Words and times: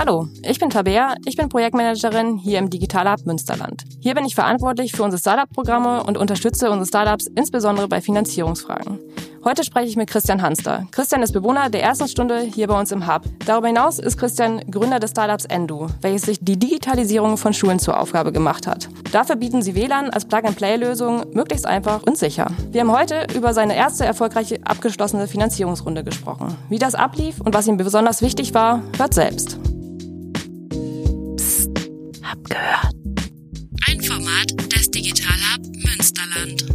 Hallo, 0.00 0.28
ich 0.42 0.58
bin 0.58 0.70
Tabea, 0.70 1.14
ich 1.26 1.36
bin 1.36 1.50
Projektmanagerin 1.50 2.38
hier 2.38 2.58
im 2.58 2.70
Digital 2.70 3.12
Hub 3.12 3.26
Münsterland. 3.26 3.84
Hier 4.00 4.14
bin 4.14 4.24
ich 4.24 4.34
verantwortlich 4.34 4.92
für 4.92 5.02
unsere 5.02 5.20
Startup-Programme 5.20 6.02
und 6.04 6.16
unterstütze 6.16 6.70
unsere 6.70 6.86
Startups 6.86 7.26
insbesondere 7.26 7.86
bei 7.86 8.00
Finanzierungsfragen. 8.00 8.98
Heute 9.44 9.62
spreche 9.62 9.88
ich 9.88 9.96
mit 9.96 10.08
Christian 10.08 10.40
Hanster. 10.40 10.86
Christian 10.90 11.22
ist 11.22 11.32
Bewohner 11.32 11.68
der 11.68 11.82
ersten 11.82 12.08
Stunde 12.08 12.40
hier 12.40 12.66
bei 12.66 12.80
uns 12.80 12.92
im 12.92 13.06
Hub. 13.06 13.24
Darüber 13.44 13.66
hinaus 13.66 13.98
ist 13.98 14.16
Christian 14.16 14.60
Gründer 14.70 15.00
des 15.00 15.10
Startups 15.10 15.44
Endu, 15.44 15.88
welches 16.00 16.22
sich 16.22 16.38
die 16.40 16.58
Digitalisierung 16.58 17.36
von 17.36 17.52
Schulen 17.52 17.78
zur 17.78 18.00
Aufgabe 18.00 18.32
gemacht 18.32 18.66
hat. 18.66 18.88
Dafür 19.12 19.36
bieten 19.36 19.60
sie 19.60 19.74
WLAN 19.74 20.08
als 20.08 20.24
Plug-and-Play-Lösung 20.24 21.26
möglichst 21.34 21.66
einfach 21.66 22.04
und 22.04 22.16
sicher. 22.16 22.46
Wir 22.70 22.80
haben 22.80 22.92
heute 22.92 23.26
über 23.34 23.52
seine 23.52 23.76
erste 23.76 24.06
erfolgreiche 24.06 24.60
abgeschlossene 24.64 25.28
Finanzierungsrunde 25.28 26.04
gesprochen. 26.04 26.56
Wie 26.70 26.78
das 26.78 26.94
ablief 26.94 27.38
und 27.42 27.52
was 27.52 27.66
ihm 27.66 27.76
besonders 27.76 28.22
wichtig 28.22 28.54
war, 28.54 28.82
hört 28.96 29.12
selbst. 29.12 29.58
Gehört. 32.50 32.92
Ein 33.88 34.00
Format 34.00 34.50
des 34.72 34.90
Digital 34.90 35.36
Hub 35.54 35.64
Münsterland. 35.84 36.66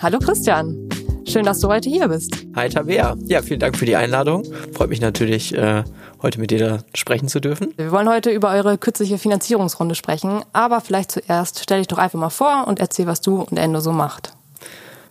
Hallo 0.00 0.20
Christian, 0.20 0.88
schön, 1.26 1.44
dass 1.44 1.58
du 1.58 1.66
heute 1.66 1.90
hier 1.90 2.06
bist. 2.06 2.46
Hi 2.54 2.68
Tabea, 2.68 3.16
ja, 3.26 3.42
vielen 3.42 3.58
Dank 3.58 3.76
für 3.76 3.86
die 3.86 3.96
Einladung. 3.96 4.44
Freut 4.72 4.90
mich 4.90 5.00
natürlich, 5.00 5.52
äh, 5.52 5.82
heute 6.22 6.38
mit 6.38 6.52
dir 6.52 6.58
da 6.60 6.78
sprechen 6.94 7.26
zu 7.26 7.40
dürfen. 7.40 7.74
Wir 7.76 7.90
wollen 7.90 8.08
heute 8.08 8.30
über 8.30 8.52
eure 8.52 8.78
kürzliche 8.78 9.18
Finanzierungsrunde 9.18 9.96
sprechen, 9.96 10.44
aber 10.52 10.80
vielleicht 10.80 11.10
zuerst 11.10 11.58
stell 11.60 11.78
dich 11.78 11.88
doch 11.88 11.98
einfach 11.98 12.20
mal 12.20 12.30
vor 12.30 12.68
und 12.68 12.78
erzähl, 12.78 13.08
was 13.08 13.20
du 13.20 13.40
und 13.40 13.58
Endo 13.58 13.80
so 13.80 13.90
macht. 13.90 14.32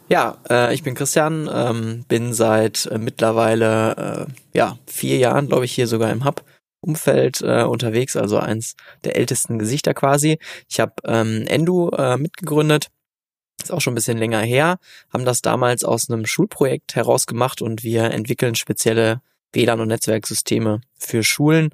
Ja, 0.07 0.37
äh, 0.49 0.73
ich 0.73 0.81
bin 0.81 0.95
Christian, 0.95 1.49
ähm, 1.53 2.05
bin 2.07 2.31
seit 2.31 2.85
äh, 2.85 2.97
mittlerweile 2.97 4.27
äh, 4.29 4.57
ja 4.57 4.77
vier 4.85 5.17
Jahren, 5.17 5.47
glaube 5.47 5.65
ich, 5.65 5.73
hier 5.73 5.87
sogar 5.87 6.09
im 6.09 6.23
Hub. 6.23 6.41
Umfeld 6.87 7.41
äh, 7.41 7.63
unterwegs, 7.63 8.15
also 8.15 8.37
eins 8.37 8.75
der 9.03 9.17
ältesten 9.17 9.59
Gesichter 9.59 9.93
quasi. 9.93 10.39
Ich 10.69 10.79
habe 10.79 10.93
ähm, 11.03 11.45
Endu 11.47 11.89
äh, 11.89 12.17
mitgegründet, 12.17 12.87
ist 13.61 13.71
auch 13.71 13.81
schon 13.81 13.93
ein 13.93 13.95
bisschen 13.95 14.17
länger 14.17 14.41
her, 14.41 14.77
haben 15.11 15.25
das 15.25 15.41
damals 15.41 15.83
aus 15.83 16.09
einem 16.09 16.25
Schulprojekt 16.25 16.95
herausgemacht 16.95 17.61
und 17.61 17.83
wir 17.83 18.05
entwickeln 18.05 18.55
spezielle 18.55 19.21
WLAN- 19.53 19.81
und 19.81 19.87
Netzwerksysteme 19.87 20.81
für 20.97 21.23
Schulen. 21.23 21.69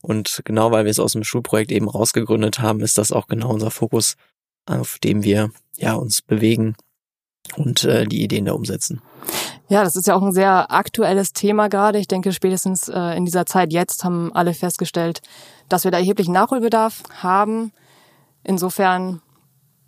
Und 0.00 0.42
genau 0.44 0.70
weil 0.70 0.84
wir 0.84 0.90
es 0.90 0.98
aus 0.98 1.12
dem 1.12 1.24
Schulprojekt 1.24 1.72
eben 1.72 1.88
rausgegründet 1.88 2.60
haben, 2.60 2.80
ist 2.80 2.98
das 2.98 3.12
auch 3.12 3.26
genau 3.26 3.52
unser 3.52 3.70
Fokus, 3.70 4.16
auf 4.66 4.98
dem 5.02 5.24
wir 5.24 5.50
ja 5.76 5.94
uns 5.94 6.22
bewegen 6.22 6.76
und 7.56 7.84
äh, 7.84 8.06
die 8.06 8.22
Ideen 8.22 8.44
da 8.44 8.52
umsetzen. 8.52 9.00
Ja, 9.68 9.82
das 9.82 9.96
ist 9.96 10.06
ja 10.06 10.14
auch 10.14 10.22
ein 10.22 10.32
sehr 10.32 10.70
aktuelles 10.70 11.32
Thema 11.32 11.68
gerade. 11.68 11.98
Ich 11.98 12.08
denke, 12.08 12.32
spätestens 12.32 12.88
äh, 12.88 13.16
in 13.16 13.24
dieser 13.24 13.46
Zeit 13.46 13.72
jetzt 13.72 14.04
haben 14.04 14.32
alle 14.34 14.52
festgestellt, 14.54 15.22
dass 15.68 15.84
wir 15.84 15.90
da 15.90 15.98
erheblichen 15.98 16.32
Nachholbedarf 16.32 17.02
haben. 17.22 17.72
Insofern 18.42 19.22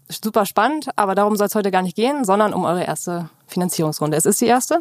super 0.09 0.47
spannend, 0.47 0.89
aber 0.97 1.15
darum 1.15 1.37
soll 1.37 1.49
es 1.49 1.55
heute 1.55 1.71
gar 1.71 1.83
nicht 1.83 1.97
gehen, 1.97 2.25
sondern 2.25 2.55
um 2.55 2.65
eure 2.65 2.85
erste 2.85 3.29
Finanzierungsrunde. 3.47 4.17
Es 4.17 4.25
ist 4.25 4.41
die 4.41 4.47
erste? 4.47 4.81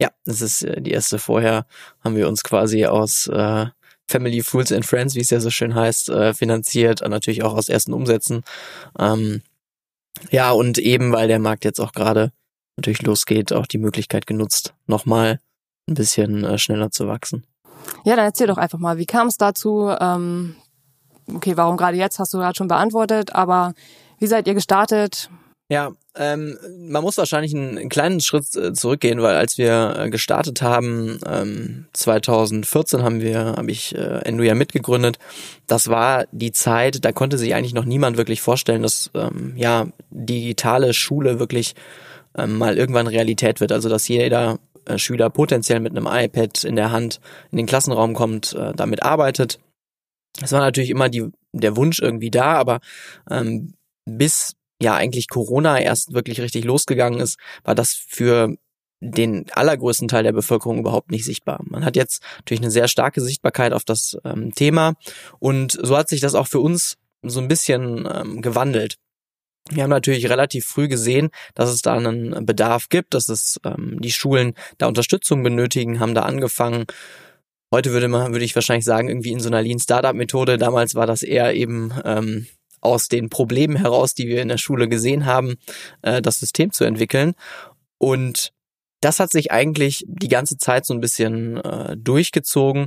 Ja, 0.00 0.10
es 0.26 0.42
ist 0.42 0.62
äh, 0.62 0.80
die 0.80 0.90
erste. 0.90 1.18
Vorher 1.18 1.66
haben 2.02 2.16
wir 2.16 2.28
uns 2.28 2.42
quasi 2.42 2.84
aus 2.84 3.28
äh, 3.28 3.66
Family, 4.06 4.42
Fools 4.42 4.72
and 4.72 4.84
Friends, 4.84 5.14
wie 5.14 5.20
es 5.20 5.30
ja 5.30 5.40
so 5.40 5.50
schön 5.50 5.74
heißt, 5.74 6.10
äh, 6.10 6.34
finanziert, 6.34 7.00
und 7.00 7.10
natürlich 7.10 7.42
auch 7.42 7.54
aus 7.54 7.68
ersten 7.68 7.92
Umsätzen. 7.92 8.42
Ähm, 8.98 9.42
ja, 10.30 10.50
und 10.52 10.78
eben 10.78 11.12
weil 11.12 11.28
der 11.28 11.38
Markt 11.38 11.64
jetzt 11.64 11.80
auch 11.80 11.92
gerade 11.92 12.32
natürlich 12.76 13.02
losgeht, 13.02 13.52
auch 13.52 13.66
die 13.66 13.78
Möglichkeit 13.78 14.26
genutzt, 14.26 14.74
nochmal 14.86 15.38
ein 15.88 15.94
bisschen 15.94 16.44
äh, 16.44 16.58
schneller 16.58 16.90
zu 16.90 17.06
wachsen. 17.06 17.46
Ja, 18.04 18.16
dann 18.16 18.24
erzähl 18.24 18.46
doch 18.46 18.56
einfach 18.56 18.78
mal, 18.78 18.98
wie 18.98 19.06
kam 19.06 19.28
es 19.28 19.36
dazu? 19.36 19.94
Ähm, 20.00 20.56
okay, 21.32 21.56
warum 21.56 21.76
gerade 21.76 21.96
jetzt, 21.96 22.18
hast 22.18 22.32
du 22.34 22.38
gerade 22.38 22.56
schon 22.56 22.68
beantwortet, 22.68 23.34
aber 23.34 23.74
wie 24.18 24.26
seid 24.26 24.46
ihr 24.46 24.54
gestartet? 24.54 25.30
Ja, 25.68 25.92
ähm, 26.16 26.58
man 26.78 27.02
muss 27.02 27.18
wahrscheinlich 27.18 27.54
einen, 27.54 27.76
einen 27.76 27.88
kleinen 27.88 28.20
Schritt 28.20 28.54
äh, 28.54 28.72
zurückgehen, 28.72 29.20
weil 29.20 29.34
als 29.34 29.58
wir 29.58 29.96
äh, 29.98 30.10
gestartet 30.10 30.62
haben, 30.62 31.18
ähm, 31.26 31.86
2014 31.92 33.02
haben 33.02 33.20
wir, 33.20 33.54
habe 33.56 33.70
ich 33.70 33.94
äh, 33.96 34.20
Endo 34.24 34.44
ja 34.44 34.54
mitgegründet. 34.54 35.18
Das 35.66 35.88
war 35.88 36.26
die 36.30 36.52
Zeit, 36.52 37.04
da 37.04 37.12
konnte 37.12 37.36
sich 37.36 37.54
eigentlich 37.54 37.74
noch 37.74 37.84
niemand 37.84 38.16
wirklich 38.16 38.40
vorstellen, 38.42 38.82
dass 38.82 39.10
ähm, 39.14 39.54
ja 39.56 39.88
digitale 40.10 40.94
Schule 40.94 41.40
wirklich 41.40 41.74
ähm, 42.36 42.58
mal 42.58 42.78
irgendwann 42.78 43.08
Realität 43.08 43.60
wird. 43.60 43.72
Also 43.72 43.88
dass 43.88 44.06
jeder 44.06 44.60
äh, 44.84 44.98
Schüler 44.98 45.30
potenziell 45.30 45.80
mit 45.80 45.96
einem 45.96 46.06
iPad 46.06 46.62
in 46.62 46.76
der 46.76 46.92
Hand 46.92 47.20
in 47.50 47.56
den 47.56 47.66
Klassenraum 47.66 48.14
kommt, 48.14 48.52
äh, 48.52 48.72
damit 48.74 49.02
arbeitet. 49.02 49.58
Es 50.40 50.52
war 50.52 50.60
natürlich 50.60 50.90
immer 50.90 51.08
die, 51.08 51.30
der 51.52 51.76
Wunsch 51.76 52.00
irgendwie 52.00 52.30
da, 52.30 52.54
aber 52.54 52.80
ähm, 53.30 53.74
bis 54.04 54.54
ja 54.80 54.94
eigentlich 54.94 55.28
Corona 55.28 55.78
erst 55.80 56.12
wirklich 56.12 56.40
richtig 56.40 56.64
losgegangen 56.64 57.20
ist, 57.20 57.38
war 57.62 57.74
das 57.74 57.94
für 57.94 58.56
den 59.00 59.46
allergrößten 59.52 60.08
Teil 60.08 60.22
der 60.22 60.32
Bevölkerung 60.32 60.78
überhaupt 60.78 61.10
nicht 61.10 61.24
sichtbar. 61.24 61.60
Man 61.64 61.84
hat 61.84 61.96
jetzt 61.96 62.22
natürlich 62.38 62.62
eine 62.62 62.70
sehr 62.70 62.88
starke 62.88 63.20
Sichtbarkeit 63.20 63.72
auf 63.72 63.84
das 63.84 64.16
ähm, 64.24 64.54
Thema 64.54 64.94
und 65.38 65.72
so 65.72 65.96
hat 65.96 66.08
sich 66.08 66.20
das 66.20 66.34
auch 66.34 66.46
für 66.46 66.60
uns 66.60 66.96
so 67.22 67.40
ein 67.40 67.48
bisschen 67.48 68.08
ähm, 68.12 68.42
gewandelt. 68.42 68.96
Wir 69.70 69.82
haben 69.82 69.90
natürlich 69.90 70.28
relativ 70.28 70.66
früh 70.66 70.88
gesehen, 70.88 71.30
dass 71.54 71.70
es 71.70 71.80
da 71.80 71.94
einen 71.94 72.44
Bedarf 72.44 72.90
gibt, 72.90 73.14
dass 73.14 73.30
es 73.30 73.58
ähm, 73.64 73.98
die 74.00 74.12
Schulen 74.12 74.54
da 74.76 74.86
Unterstützung 74.86 75.42
benötigen, 75.42 76.00
haben 76.00 76.14
da 76.14 76.22
angefangen. 76.22 76.84
Heute 77.72 77.90
würde 77.92 78.08
man, 78.08 78.32
würde 78.32 78.44
ich 78.44 78.54
wahrscheinlich 78.54 78.84
sagen, 78.84 79.08
irgendwie 79.08 79.32
in 79.32 79.40
so 79.40 79.48
einer 79.48 79.62
Lean 79.62 79.78
Startup 79.78 80.14
Methode. 80.14 80.58
Damals 80.58 80.94
war 80.94 81.06
das 81.06 81.22
eher 81.22 81.54
eben 81.54 81.92
ähm, 82.04 82.46
aus 82.84 83.08
den 83.08 83.30
Problemen 83.30 83.76
heraus, 83.76 84.14
die 84.14 84.28
wir 84.28 84.42
in 84.42 84.48
der 84.48 84.58
Schule 84.58 84.88
gesehen 84.88 85.26
haben, 85.26 85.56
äh, 86.02 86.20
das 86.22 86.40
System 86.40 86.72
zu 86.72 86.84
entwickeln. 86.84 87.34
Und 87.98 88.52
das 89.00 89.20
hat 89.20 89.30
sich 89.30 89.52
eigentlich 89.52 90.04
die 90.06 90.28
ganze 90.28 90.56
Zeit 90.56 90.86
so 90.86 90.94
ein 90.94 91.00
bisschen 91.00 91.58
äh, 91.58 91.96
durchgezogen, 91.96 92.86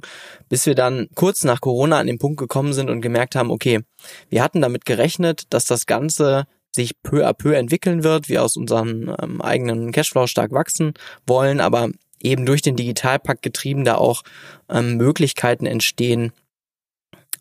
bis 0.49 0.65
wir 0.65 0.73
dann 0.73 1.09
kurz 1.13 1.43
nach 1.43 1.61
Corona 1.61 1.99
an 1.99 2.07
den 2.07 2.17
Punkt 2.17 2.39
gekommen 2.39 2.73
sind 2.73 2.89
und 2.89 3.01
gemerkt 3.01 3.35
haben, 3.35 3.51
okay, 3.51 3.81
wir 4.29 4.41
hatten 4.41 4.61
damit 4.61 4.85
gerechnet, 4.85 5.43
dass 5.51 5.65
das 5.65 5.85
Ganze 5.85 6.47
sich 6.73 7.01
peu 7.01 7.27
à 7.27 7.33
peu 7.33 7.53
entwickeln 7.53 8.03
wird, 8.03 8.29
wir 8.29 8.43
aus 8.43 8.57
unserem 8.57 9.13
ähm, 9.21 9.41
eigenen 9.41 9.91
Cashflow 9.91 10.27
stark 10.27 10.51
wachsen 10.51 10.93
wollen, 11.25 11.59
aber 11.59 11.89
eben 12.21 12.45
durch 12.45 12.61
den 12.61 12.75
Digitalpakt 12.75 13.41
getrieben 13.41 13.85
da 13.85 13.95
auch 13.95 14.23
ähm, 14.69 14.97
Möglichkeiten 14.97 15.65
entstehen, 15.65 16.31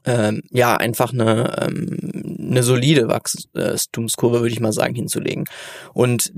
ähm, 0.04 0.42
ja, 0.50 0.76
einfach 0.76 1.12
eine, 1.12 1.66
eine 2.48 2.62
solide 2.62 3.08
Wachstumskurve, 3.08 4.40
würde 4.40 4.52
ich 4.52 4.60
mal 4.60 4.72
sagen, 4.72 4.94
hinzulegen. 4.94 5.44
Und 5.92 6.32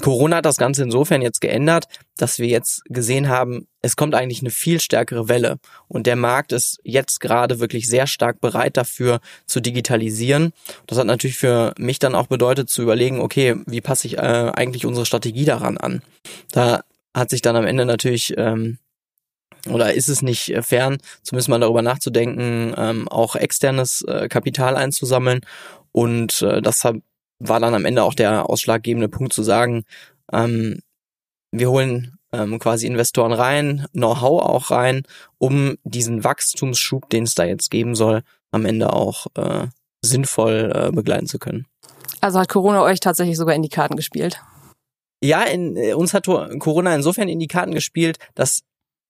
Corona 0.00 0.36
hat 0.36 0.44
das 0.44 0.56
Ganze 0.56 0.82
insofern 0.82 1.22
jetzt 1.22 1.40
geändert, 1.40 1.86
dass 2.16 2.38
wir 2.38 2.48
jetzt 2.48 2.82
gesehen 2.86 3.28
haben, 3.28 3.66
es 3.82 3.96
kommt 3.96 4.14
eigentlich 4.14 4.40
eine 4.40 4.50
viel 4.50 4.80
stärkere 4.80 5.28
Welle 5.28 5.58
und 5.88 6.06
der 6.06 6.16
Markt 6.16 6.52
ist 6.52 6.78
jetzt 6.84 7.20
gerade 7.20 7.60
wirklich 7.60 7.88
sehr 7.88 8.06
stark 8.06 8.40
bereit 8.40 8.76
dafür 8.76 9.20
zu 9.46 9.60
digitalisieren. 9.60 10.52
Das 10.86 10.98
hat 10.98 11.06
natürlich 11.06 11.38
für 11.38 11.72
mich 11.78 11.98
dann 11.98 12.14
auch 12.14 12.26
bedeutet 12.26 12.68
zu 12.68 12.82
überlegen, 12.82 13.20
okay, 13.20 13.56
wie 13.66 13.80
passe 13.80 14.06
ich 14.06 14.18
äh, 14.18 14.20
eigentlich 14.20 14.86
unsere 14.86 15.06
Strategie 15.06 15.44
daran 15.44 15.78
an? 15.78 16.02
Da 16.52 16.82
hat 17.14 17.30
sich 17.30 17.40
dann 17.40 17.56
am 17.56 17.66
Ende 17.66 17.86
natürlich 17.86 18.34
ähm, 18.36 18.78
oder 19.68 19.94
ist 19.94 20.08
es 20.08 20.22
nicht 20.22 20.50
äh, 20.50 20.62
fern, 20.62 20.98
zumindest 21.22 21.48
mal 21.48 21.60
darüber 21.60 21.82
nachzudenken, 21.82 22.74
ähm, 22.76 23.08
auch 23.08 23.36
externes 23.36 24.02
äh, 24.02 24.28
Kapital 24.28 24.76
einzusammeln. 24.76 25.40
Und 25.92 26.42
äh, 26.42 26.62
das 26.62 26.84
war 27.38 27.60
dann 27.60 27.74
am 27.74 27.84
Ende 27.84 28.02
auch 28.02 28.14
der 28.14 28.48
ausschlaggebende 28.48 29.08
Punkt 29.08 29.32
zu 29.32 29.42
sagen, 29.42 29.84
ähm, 30.32 30.80
wir 31.52 31.70
holen 31.70 32.18
ähm, 32.32 32.58
quasi 32.58 32.86
Investoren 32.86 33.32
rein, 33.32 33.86
Know-how 33.92 34.42
auch 34.42 34.70
rein, 34.70 35.02
um 35.38 35.76
diesen 35.84 36.24
Wachstumsschub, 36.24 37.08
den 37.10 37.24
es 37.24 37.34
da 37.34 37.44
jetzt 37.44 37.70
geben 37.70 37.94
soll, 37.94 38.22
am 38.50 38.64
Ende 38.64 38.92
auch 38.92 39.26
äh, 39.36 39.66
sinnvoll 40.04 40.72
äh, 40.74 40.90
begleiten 40.92 41.26
zu 41.26 41.38
können. 41.38 41.66
Also 42.20 42.38
hat 42.38 42.48
Corona 42.48 42.82
euch 42.82 43.00
tatsächlich 43.00 43.36
sogar 43.36 43.54
in 43.54 43.62
die 43.62 43.68
Karten 43.68 43.96
gespielt? 43.96 44.40
Ja, 45.22 45.42
in, 45.42 45.76
äh, 45.76 45.94
uns 45.94 46.14
hat 46.14 46.26
Corona 46.26 46.94
insofern 46.94 47.28
in 47.28 47.38
die 47.38 47.46
Karten 47.46 47.72
gespielt, 47.72 48.18
dass 48.34 48.62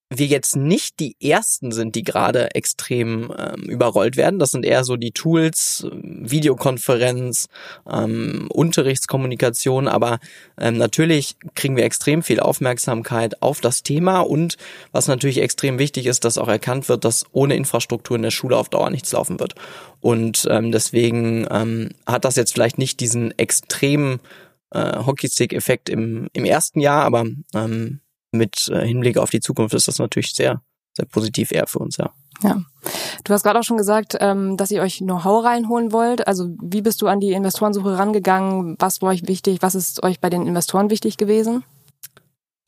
wir 0.09 0.27
jetzt 0.27 0.55
nicht 0.55 1.01
die 1.01 1.17
ersten 1.21 1.73
sind, 1.73 1.97
die 1.97 2.05
gerade 2.05 2.55
extrem 2.55 3.33
ähm, 3.37 3.63
überrollt 3.63 4.17
werden. 4.17 4.39
Das 4.39 4.51
sind 4.53 4.65
eher 4.65 4.85
so 4.85 4.97
die 4.97 5.11
Tools, 5.11 5.87
Videokonferenz, 5.93 7.49
ähm, 7.91 8.47
Unterrichtskommunikation, 8.53 9.89
aber 9.89 10.21
ähm, 10.59 10.77
natürlich 10.77 11.37
kriegen 11.55 11.77
wir 11.77 11.85
extrem 11.85 12.23
viel 12.23 12.39
Aufmerksamkeit 12.39 13.43
auf 13.43 13.61
das 13.61 13.83
Thema 13.83 14.21
und 14.21 14.57
was 14.93 15.09
natürlich 15.09 15.39
extrem 15.39 15.81
wichtig 15.81 16.07
ist, 16.07 16.25
dass 16.25 16.39
auch 16.39 16.49
erkannt 16.49 16.89
wird, 16.89 17.05
dass 17.05 17.25
ohne 17.33 17.57
Infrastruktur 17.57 18.17
in 18.17 18.23
der 18.23 18.31
Schule 18.31 18.57
auf 18.57 18.69
Dauer 18.69 18.91
nichts 18.91 19.11
laufen 19.11 19.41
wird. 19.41 19.57
Und 20.01 20.47
ähm, 20.49 20.71
deswegen 20.71 21.49
ähm, 21.51 21.91
hat 22.07 22.25
das 22.25 22.37
jetzt 22.37 22.53
vielleicht 22.53 22.79
nicht 22.79 23.01
diesen 23.01 23.37
extremen 23.39 24.21
äh, 24.71 25.05
Hockeystick-Effekt 25.05 25.89
im, 25.89 26.29
im 26.33 26.45
ersten 26.45 26.79
Jahr, 26.79 27.05
aber 27.05 27.25
ähm, 27.55 28.01
mit 28.33 28.69
äh, 28.69 28.87
Hinblick 28.87 29.19
auf 29.19 29.31
die 29.31 29.41
Zukunft 29.41 29.75
ist 29.75 29.89
das 29.89 29.99
natürlich 29.99 30.35
sehr, 30.35 30.63
sehr 30.95 31.07
positiv 31.07 31.53
eher 31.53 31.67
für 31.67 31.79
uns, 31.79 31.97
ja. 31.97 32.11
Ja. 32.43 32.63
Du 33.25 33.33
hast 33.33 33.43
gerade 33.43 33.59
auch 33.59 33.65
schon 33.65 33.79
gesagt, 33.79 34.17
ähm, 34.21 34.57
dass 34.57 34.71
ihr 34.71 34.83
euch 34.83 34.99
Know-how 34.99 35.45
reinholen 35.45 35.93
wollt. 35.93 36.27
Also 36.27 36.51
wie 36.61 36.83
bist 36.83 37.01
du 37.03 37.07
an 37.09 37.21
die 37.21 37.33
Investorensuche 37.33 37.97
rangegangen? 37.97 38.77
Was 38.79 39.01
war 39.01 39.11
euch 39.11 39.27
wichtig? 39.27 39.59
Was 39.63 39.75
ist 39.75 40.03
euch 40.03 40.21
bei 40.21 40.29
den 40.29 40.47
Investoren 40.47 40.91
wichtig 40.91 41.17
gewesen? 41.17 41.65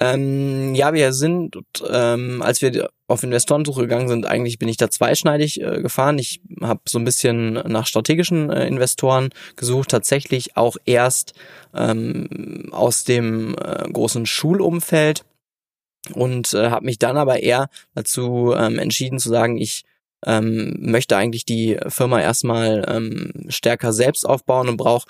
Ähm, 0.01 0.75
ja, 0.75 0.95
wir 0.95 1.13
sind, 1.13 1.59
ähm, 1.91 2.41
als 2.41 2.63
wir 2.63 2.89
auf 3.09 3.25
Investorensuche 3.25 3.83
gegangen 3.83 4.09
sind, 4.09 4.27
eigentlich 4.27 4.59
bin 4.59 4.69
ich 4.69 4.77
da 4.77 4.91
zweischneidig 4.91 5.61
äh, 5.61 5.83
gefahren. 5.83 6.19
Ich 6.19 6.41
habe 6.61 6.81
so 6.89 6.99
ein 6.99 7.05
bisschen 7.05 7.55
nach 7.55 7.87
strategischen 7.87 8.51
äh, 8.51 8.69
Investoren 8.69 9.31
gesucht, 9.57 9.91
tatsächlich 9.91 10.57
auch 10.57 10.77
erst 10.85 11.33
ähm, 11.75 12.69
aus 12.71 13.03
dem 13.05 13.57
äh, 13.57 13.91
großen 13.91 14.25
Schulumfeld 14.27 15.25
und 16.15 16.55
äh, 16.55 16.71
habe 16.71 16.87
mich 16.87 16.99
dann 16.99 17.17
aber 17.17 17.43
eher 17.43 17.69
dazu 17.95 18.55
ähm, 18.57 18.79
entschieden 18.79 19.19
zu 19.19 19.29
sagen, 19.29 19.57
ich 19.59 19.85
ähm, 20.25 20.77
möchte 20.81 21.17
eigentlich 21.17 21.45
die 21.45 21.79
Firma 21.89 22.21
erstmal 22.21 22.85
ähm, 22.89 23.33
stärker 23.49 23.93
selbst 23.93 24.27
aufbauen 24.27 24.69
und 24.69 24.77
brauche 24.77 25.07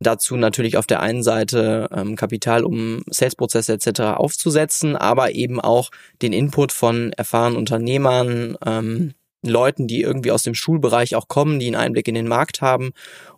dazu 0.00 0.36
natürlich 0.36 0.76
auf 0.76 0.86
der 0.86 1.00
einen 1.00 1.22
Seite 1.22 1.88
ähm, 1.94 2.16
Kapital, 2.16 2.64
um 2.64 3.02
Salesprozesse 3.08 3.72
etc. 3.74 4.00
aufzusetzen, 4.16 4.96
aber 4.96 5.32
eben 5.32 5.60
auch 5.60 5.90
den 6.22 6.32
Input 6.32 6.72
von 6.72 7.12
erfahrenen 7.12 7.58
Unternehmern, 7.58 8.56
ähm, 8.64 9.14
Leuten, 9.42 9.86
die 9.86 10.02
irgendwie 10.02 10.32
aus 10.32 10.42
dem 10.42 10.54
Schulbereich 10.54 11.14
auch 11.16 11.28
kommen, 11.28 11.60
die 11.60 11.66
einen 11.66 11.76
Einblick 11.76 12.08
in 12.08 12.14
den 12.14 12.28
Markt 12.28 12.60
haben, 12.60 12.92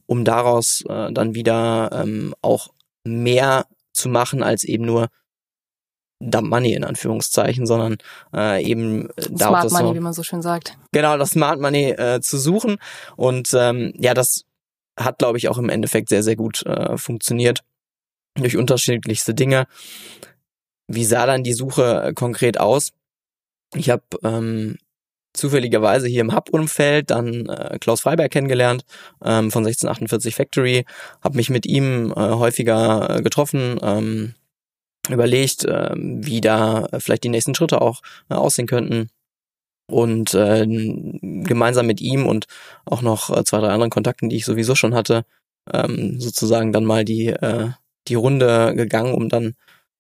um 0.06 0.25
daraus 0.25 0.84
äh, 0.88 1.12
dann 1.12 1.34
wieder 1.34 1.90
ähm, 1.93 2.34
auch 2.43 2.69
mehr 3.05 3.67
zu 3.93 4.08
machen 4.08 4.43
als 4.43 4.64
eben 4.64 4.84
nur 4.84 5.08
Dump 6.30 6.48
Money 6.48 6.74
in 6.74 6.84
Anführungszeichen, 6.84 7.66
sondern 7.66 7.96
äh, 8.34 8.62
eben 8.64 9.10
äh, 9.16 9.22
Smart 9.22 9.70
Money, 9.70 9.88
so, 9.88 9.94
wie 9.94 10.00
man 10.00 10.12
so 10.12 10.22
schön 10.22 10.42
sagt. 10.42 10.76
Genau, 10.92 11.16
das 11.19 11.30
Smart 11.30 11.60
Money 11.60 11.90
äh, 11.90 12.20
zu 12.20 12.38
suchen 12.38 12.76
und 13.16 13.50
ähm, 13.54 13.92
ja, 13.98 14.14
das 14.14 14.44
hat, 14.98 15.19
glaube 15.19 15.38
ich, 15.38 15.48
auch 15.48 15.58
im 15.58 15.69
Endeffekt 15.69 16.08
sehr, 16.08 16.22
sehr 16.22 16.36
gut 16.36 16.64
äh, 16.66 16.96
funktioniert 16.96 17.60
durch 18.34 18.56
unterschiedlichste 18.56 19.34
Dinge. 19.34 19.66
Wie 20.86 21.04
sah 21.04 21.26
dann 21.26 21.42
die 21.42 21.54
Suche 21.54 22.02
äh, 22.04 22.12
konkret 22.12 22.58
aus? 22.58 22.92
Ich 23.74 23.90
habe 23.90 24.02
ähm, 24.22 24.76
zufälligerweise 25.32 26.08
hier 26.08 26.20
im 26.20 26.34
Hub-Umfeld 26.34 27.10
dann 27.10 27.46
äh, 27.46 27.78
Klaus 27.80 28.02
Freiberg 28.02 28.30
kennengelernt 28.30 28.84
ähm, 29.24 29.50
von 29.50 29.64
1648 29.64 30.34
Factory, 30.34 30.84
habe 31.22 31.36
mich 31.36 31.48
mit 31.48 31.66
ihm 31.66 32.12
äh, 32.12 32.14
häufiger 32.14 33.19
äh, 33.19 33.22
getroffen, 33.22 33.78
ähm, 33.82 34.34
überlegt, 35.08 35.64
äh, 35.64 35.90
wie 35.94 36.40
da 36.40 36.88
vielleicht 36.99 37.25
die 37.25 37.28
nächsten 37.28 37.54
Schritte 37.54 37.81
auch 37.81 38.02
äh, 38.31 38.34
aussehen 38.34 38.66
könnten 38.66 39.08
und 39.90 40.34
äh, 40.34 40.64
gemeinsam 40.66 41.87
mit 41.87 42.00
ihm 42.00 42.26
und 42.26 42.46
auch 42.84 43.02
noch 43.02 43.31
äh, 43.37 43.44
zwei, 43.44 43.58
drei 43.58 43.69
anderen 43.69 43.90
Kontakten, 43.90 44.28
die 44.28 44.37
ich 44.37 44.44
sowieso 44.44 44.75
schon 44.75 44.94
hatte, 44.94 45.25
ähm, 45.72 46.20
sozusagen 46.20 46.72
dann 46.72 46.84
mal 46.84 47.04
die, 47.04 47.28
äh, 47.28 47.70
die 48.08 48.14
Runde 48.14 48.75
gegangen, 48.75 49.14
um 49.14 49.28
dann 49.28 49.54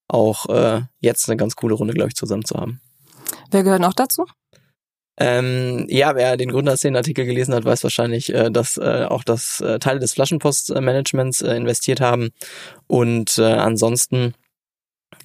auch 0.08 0.48
äh, 0.48 0.82
jetzt 1.00 1.28
eine 1.28 1.36
ganz 1.36 1.56
coole 1.56 1.74
Runde, 1.74 1.94
glaube 1.94 2.08
ich, 2.08 2.14
zusammen 2.14 2.44
zu 2.44 2.56
haben. 2.56 2.80
Wer 3.50 3.62
gehört 3.62 3.80
noch 3.80 3.94
dazu? 3.94 4.26
Ähm, 5.18 5.86
ja, 5.88 6.14
wer 6.14 6.36
den 6.36 6.50
Gründerszenen-Artikel 6.50 7.26
gelesen 7.26 7.54
hat, 7.54 7.64
weiß 7.64 7.82
wahrscheinlich, 7.82 8.32
äh, 8.34 8.50
dass 8.50 8.78
äh, 8.78 9.04
auch 9.08 9.24
das 9.24 9.60
äh, 9.60 9.78
Teile 9.78 10.00
des 10.00 10.14
Flaschenpost-Managements 10.14 11.42
äh, 11.42 11.54
investiert 11.54 12.00
haben. 12.00 12.30
Und 12.86 13.38
äh, 13.38 13.44
ansonsten 13.44 14.34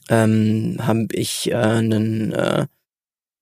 ähm, 0.09 0.77
habe 0.80 1.07
ich 1.12 1.51
äh, 1.51 1.56
einen 1.56 2.31
äh, 2.33 2.68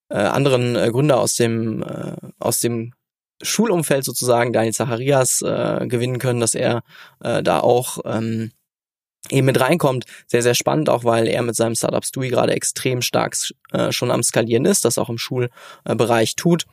äh, 0.09 0.15
anderen 0.15 0.75
äh, 0.75 0.89
Gründer 0.91 1.19
aus 1.19 1.35
dem 1.35 1.83
äh, 1.83 2.15
aus 2.39 2.59
dem 2.59 2.93
Schulumfeld 3.41 4.05
sozusagen, 4.05 4.53
Daniel 4.53 4.73
Zacharias, 4.73 5.41
äh, 5.41 5.85
gewinnen 5.87 6.19
können, 6.19 6.39
dass 6.39 6.55
er 6.55 6.83
äh, 7.21 7.43
da 7.43 7.59
auch 7.59 7.99
ähm, 8.05 8.51
eben 9.29 9.45
mit 9.45 9.59
reinkommt. 9.59 10.05
Sehr, 10.27 10.41
sehr 10.41 10.55
spannend, 10.55 10.89
auch 10.89 11.03
weil 11.03 11.27
er 11.27 11.41
mit 11.41 11.55
seinem 11.55 11.75
Startup 11.75 12.05
Stewie 12.05 12.29
gerade 12.29 12.53
extrem 12.53 13.01
stark 13.01 13.35
äh, 13.71 13.91
schon 13.91 14.11
am 14.11 14.23
Skalieren 14.23 14.65
ist, 14.65 14.85
das 14.85 14.97
auch 14.97 15.09
im 15.09 15.17
Schulbereich 15.17 16.35
tut. 16.35 16.65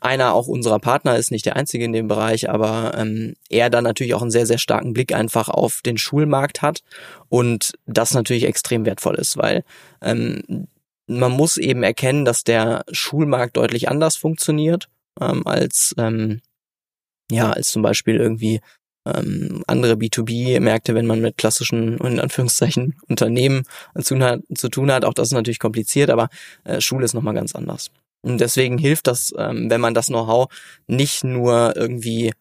Einer 0.00 0.34
auch 0.34 0.46
unserer 0.46 0.78
Partner 0.78 1.16
ist 1.16 1.30
nicht 1.30 1.46
der 1.46 1.56
einzige 1.56 1.84
in 1.84 1.92
dem 1.92 2.08
Bereich, 2.08 2.50
aber 2.50 2.96
ähm, 2.96 3.34
er 3.48 3.70
dann 3.70 3.84
natürlich 3.84 4.14
auch 4.14 4.22
einen 4.22 4.30
sehr, 4.30 4.46
sehr 4.46 4.58
starken 4.58 4.92
Blick 4.92 5.12
einfach 5.12 5.48
auf 5.48 5.80
den 5.84 5.98
Schulmarkt 5.98 6.62
hat 6.62 6.82
und 7.28 7.72
das 7.86 8.14
natürlich 8.14 8.44
extrem 8.44 8.84
wertvoll 8.84 9.16
ist, 9.16 9.36
weil 9.36 9.64
ähm, 10.00 10.68
man 11.06 11.32
muss 11.32 11.56
eben 11.56 11.82
erkennen, 11.82 12.24
dass 12.24 12.44
der 12.44 12.84
Schulmarkt 12.92 13.56
deutlich 13.56 13.88
anders 13.88 14.16
funktioniert 14.16 14.88
ähm, 15.20 15.46
als 15.46 15.94
ähm, 15.98 16.40
ja 17.30 17.50
als 17.50 17.70
zum 17.70 17.82
Beispiel 17.82 18.16
irgendwie 18.16 18.60
ähm, 19.06 19.62
andere 19.66 19.94
B2B-Märkte, 19.94 20.94
wenn 20.94 21.06
man 21.06 21.20
mit 21.20 21.38
klassischen 21.38 21.98
in 21.98 22.20
Anführungszeichen 22.20 22.96
Unternehmen 23.08 23.64
zu, 24.00 24.16
zu 24.54 24.68
tun 24.68 24.92
hat. 24.92 25.04
Auch 25.04 25.14
das 25.14 25.28
ist 25.28 25.34
natürlich 25.34 25.58
kompliziert, 25.58 26.10
aber 26.10 26.28
äh, 26.64 26.80
Schule 26.80 27.04
ist 27.04 27.14
nochmal 27.14 27.34
ganz 27.34 27.54
anders. 27.54 27.90
Und 28.28 28.40
deswegen 28.40 28.78
hilft 28.78 29.06
das, 29.06 29.32
ähm, 29.36 29.70
wenn 29.70 29.80
man 29.80 29.94
das 29.94 30.06
Know-how 30.06 30.48
nicht 30.86 31.24
nur 31.24 31.74
irgendwie 31.76 32.32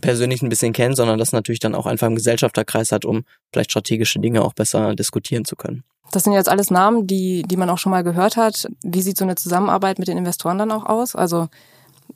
persönlich 0.00 0.42
ein 0.42 0.48
bisschen 0.48 0.72
kennt, 0.72 0.96
sondern 0.96 1.18
das 1.18 1.32
natürlich 1.32 1.60
dann 1.60 1.74
auch 1.74 1.86
einfach 1.86 2.06
im 2.06 2.16
Gesellschafterkreis 2.16 2.90
hat, 2.90 3.04
um 3.04 3.24
vielleicht 3.52 3.70
strategische 3.70 4.18
Dinge 4.18 4.42
auch 4.42 4.54
besser 4.54 4.94
diskutieren 4.94 5.44
zu 5.44 5.56
können. 5.56 5.84
Das 6.10 6.24
sind 6.24 6.32
jetzt 6.32 6.48
alles 6.48 6.70
Namen, 6.70 7.06
die, 7.06 7.42
die 7.42 7.56
man 7.56 7.70
auch 7.70 7.78
schon 7.78 7.90
mal 7.90 8.02
gehört 8.02 8.36
hat. 8.36 8.66
Wie 8.82 9.02
sieht 9.02 9.16
so 9.16 9.24
eine 9.24 9.36
Zusammenarbeit 9.36 9.98
mit 9.98 10.08
den 10.08 10.18
Investoren 10.18 10.58
dann 10.58 10.72
auch 10.72 10.86
aus? 10.86 11.14
Also 11.14 11.48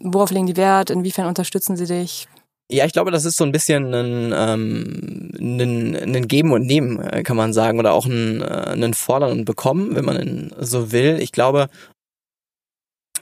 worauf 0.01 0.31
legen 0.31 0.47
die 0.47 0.57
Wert? 0.57 0.91
Inwiefern 0.91 1.27
unterstützen 1.27 1.77
sie 1.77 1.87
dich? 1.87 2.29
Ja, 2.71 2.85
ich 2.85 2.93
glaube, 2.93 3.11
das 3.11 3.25
ist 3.25 3.39
so 3.39 3.45
ein 3.45 3.53
bisschen 3.53 3.95
ein, 3.95 4.33
ähm, 4.37 5.31
ein, 5.39 5.97
ein 5.97 6.29
Geben 6.29 6.53
und 6.53 6.67
Nehmen, 6.67 7.01
äh, 7.01 7.23
kann 7.23 7.37
man 7.37 7.55
sagen, 7.55 7.79
oder 7.79 7.95
auch 7.95 8.05
ein, 8.05 8.43
äh, 8.43 8.75
ein 8.75 8.93
Fordern 8.93 9.33
und 9.33 9.45
Bekommen, 9.47 9.95
wenn 9.95 10.05
man 10.05 10.53
so 10.61 10.93
will. 10.93 11.19
Ich 11.21 11.33
glaube, 11.33 11.69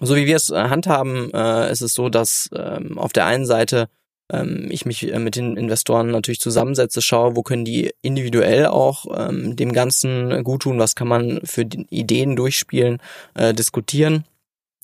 so 0.00 0.16
wie 0.16 0.26
wir 0.26 0.36
es 0.36 0.50
äh, 0.50 0.68
handhaben, 0.68 1.32
äh, 1.32 1.70
ist 1.70 1.82
es 1.82 1.94
so, 1.94 2.08
dass 2.08 2.50
ähm, 2.54 2.98
auf 2.98 3.12
der 3.12 3.26
einen 3.26 3.46
Seite 3.46 3.88
ähm, 4.32 4.68
ich 4.70 4.86
mich 4.86 5.12
äh, 5.12 5.18
mit 5.18 5.36
den 5.36 5.56
Investoren 5.56 6.10
natürlich 6.10 6.40
zusammensetze, 6.40 7.02
schaue, 7.02 7.36
wo 7.36 7.42
können 7.42 7.64
die 7.64 7.92
individuell 8.02 8.66
auch 8.66 9.06
ähm, 9.14 9.56
dem 9.56 9.72
Ganzen 9.72 10.42
gut 10.44 10.62
tun, 10.62 10.78
was 10.78 10.94
kann 10.94 11.08
man 11.08 11.40
für 11.44 11.62
Ideen 11.62 12.36
durchspielen, 12.36 12.98
äh, 13.34 13.54
diskutieren. 13.54 14.24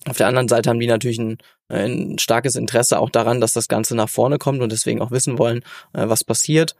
Auf 0.09 0.17
der 0.17 0.27
anderen 0.27 0.49
Seite 0.49 0.71
haben 0.71 0.81
die 0.81 0.87
natürlich 0.87 1.19
ein, 1.19 1.39
äh, 1.69 1.85
ein 1.87 2.19
starkes 2.19 2.57
Interesse 2.57 2.99
auch 2.99 3.11
daran, 3.11 3.41
dass 3.41 3.53
das 3.53 3.69
Ganze 3.69 3.95
nach 3.95 4.09
vorne 4.09 4.39
kommt 4.39 4.61
und 4.61 4.73
deswegen 4.73 5.01
auch 5.01 5.11
wissen 5.11 5.39
wollen, 5.39 5.63
äh, 5.93 6.09
was 6.09 6.25
passiert. 6.25 6.77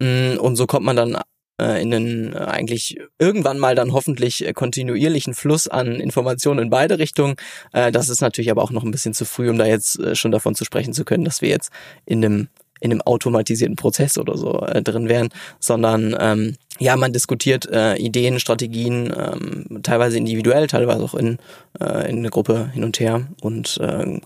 Mm, 0.00 0.38
und 0.38 0.56
so 0.56 0.66
kommt 0.66 0.84
man 0.84 0.96
dann 0.96 1.16
in 1.58 1.94
einen 1.94 2.32
äh, 2.32 2.38
eigentlich 2.38 2.98
irgendwann 3.18 3.58
mal 3.58 3.74
dann 3.74 3.92
hoffentlich 3.92 4.46
äh, 4.46 4.52
kontinuierlichen 4.52 5.34
Fluss 5.34 5.68
an 5.68 6.00
Informationen 6.00 6.64
in 6.64 6.70
beide 6.70 6.98
Richtungen. 6.98 7.36
Das 7.72 8.08
ist 8.08 8.20
natürlich 8.20 8.50
aber 8.50 8.62
auch 8.62 8.70
noch 8.70 8.84
ein 8.84 8.90
bisschen 8.90 9.14
zu 9.14 9.24
früh, 9.24 9.50
um 9.50 9.58
da 9.58 9.66
jetzt 9.66 10.00
schon 10.16 10.32
davon 10.32 10.54
zu 10.54 10.64
sprechen 10.64 10.92
zu 10.92 11.04
können, 11.04 11.24
dass 11.24 11.42
wir 11.42 11.48
jetzt 11.48 11.70
in 12.06 12.24
einem 12.24 12.48
in 12.80 12.90
einem 12.90 13.00
automatisierten 13.00 13.76
Prozess 13.76 14.18
oder 14.18 14.36
so 14.36 14.60
äh, 14.60 14.82
drin 14.82 15.08
wären, 15.08 15.30
sondern 15.58 16.14
ähm, 16.18 16.56
ja, 16.78 16.96
man 16.96 17.12
diskutiert 17.12 17.66
äh, 17.70 17.96
Ideen, 17.96 18.38
Strategien, 18.40 19.12
ähm, 19.16 19.82
teilweise 19.82 20.18
individuell, 20.18 20.66
teilweise 20.66 21.02
auch 21.02 21.14
in, 21.14 21.38
äh, 21.80 22.10
in 22.10 22.18
eine 22.18 22.30
Gruppe 22.30 22.70
hin 22.72 22.84
und 22.84 23.00
her 23.00 23.26
und 23.40 23.78
äh, 23.78 24.20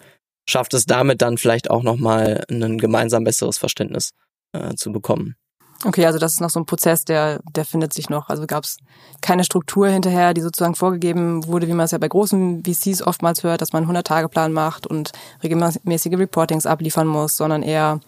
schafft 0.49 0.75
es 0.75 0.87
damit 0.87 1.23
dann 1.23 1.38
vielleicht 1.38 1.70
auch 1.70 1.82
nochmal 1.82 2.44
ein 2.50 2.78
gemeinsam 2.78 3.23
besseres 3.23 3.58
Verständnis 3.58 4.11
äh, 4.52 4.75
zu 4.75 4.90
bekommen. 4.90 5.37
Okay, 5.85 6.04
also 6.06 6.18
das 6.18 6.32
ist 6.32 6.40
noch 6.40 6.50
so 6.50 6.58
ein 6.58 6.66
Prozess, 6.66 7.04
der, 7.04 7.38
der 7.54 7.64
findet 7.64 7.92
sich 7.92 8.11
noch. 8.11 8.28
Also 8.28 8.47
gab 8.47 8.64
es 8.64 8.78
keine 9.20 9.44
Struktur 9.44 9.87
hinterher, 9.88 10.35
die 10.35 10.40
sozusagen 10.40 10.75
vorgegeben 10.75 11.47
wurde, 11.47 11.68
wie 11.68 11.73
man 11.73 11.85
es 11.85 11.92
ja 11.92 11.99
bei 11.99 12.08
großen 12.08 12.64
VCs 12.64 13.02
oftmals 13.02 13.44
hört, 13.44 13.61
dass 13.61 13.73
man 13.73 13.85
einen 13.85 13.97
100-Tage-Plan 13.97 14.52
macht 14.52 14.88
und 14.88 15.12
regelmäßige 15.44 16.18
Reportings 16.18 16.66
abliefern 16.66 17.06
muss, 17.06 17.37
sondern 17.37 17.62
eher 17.62 18.00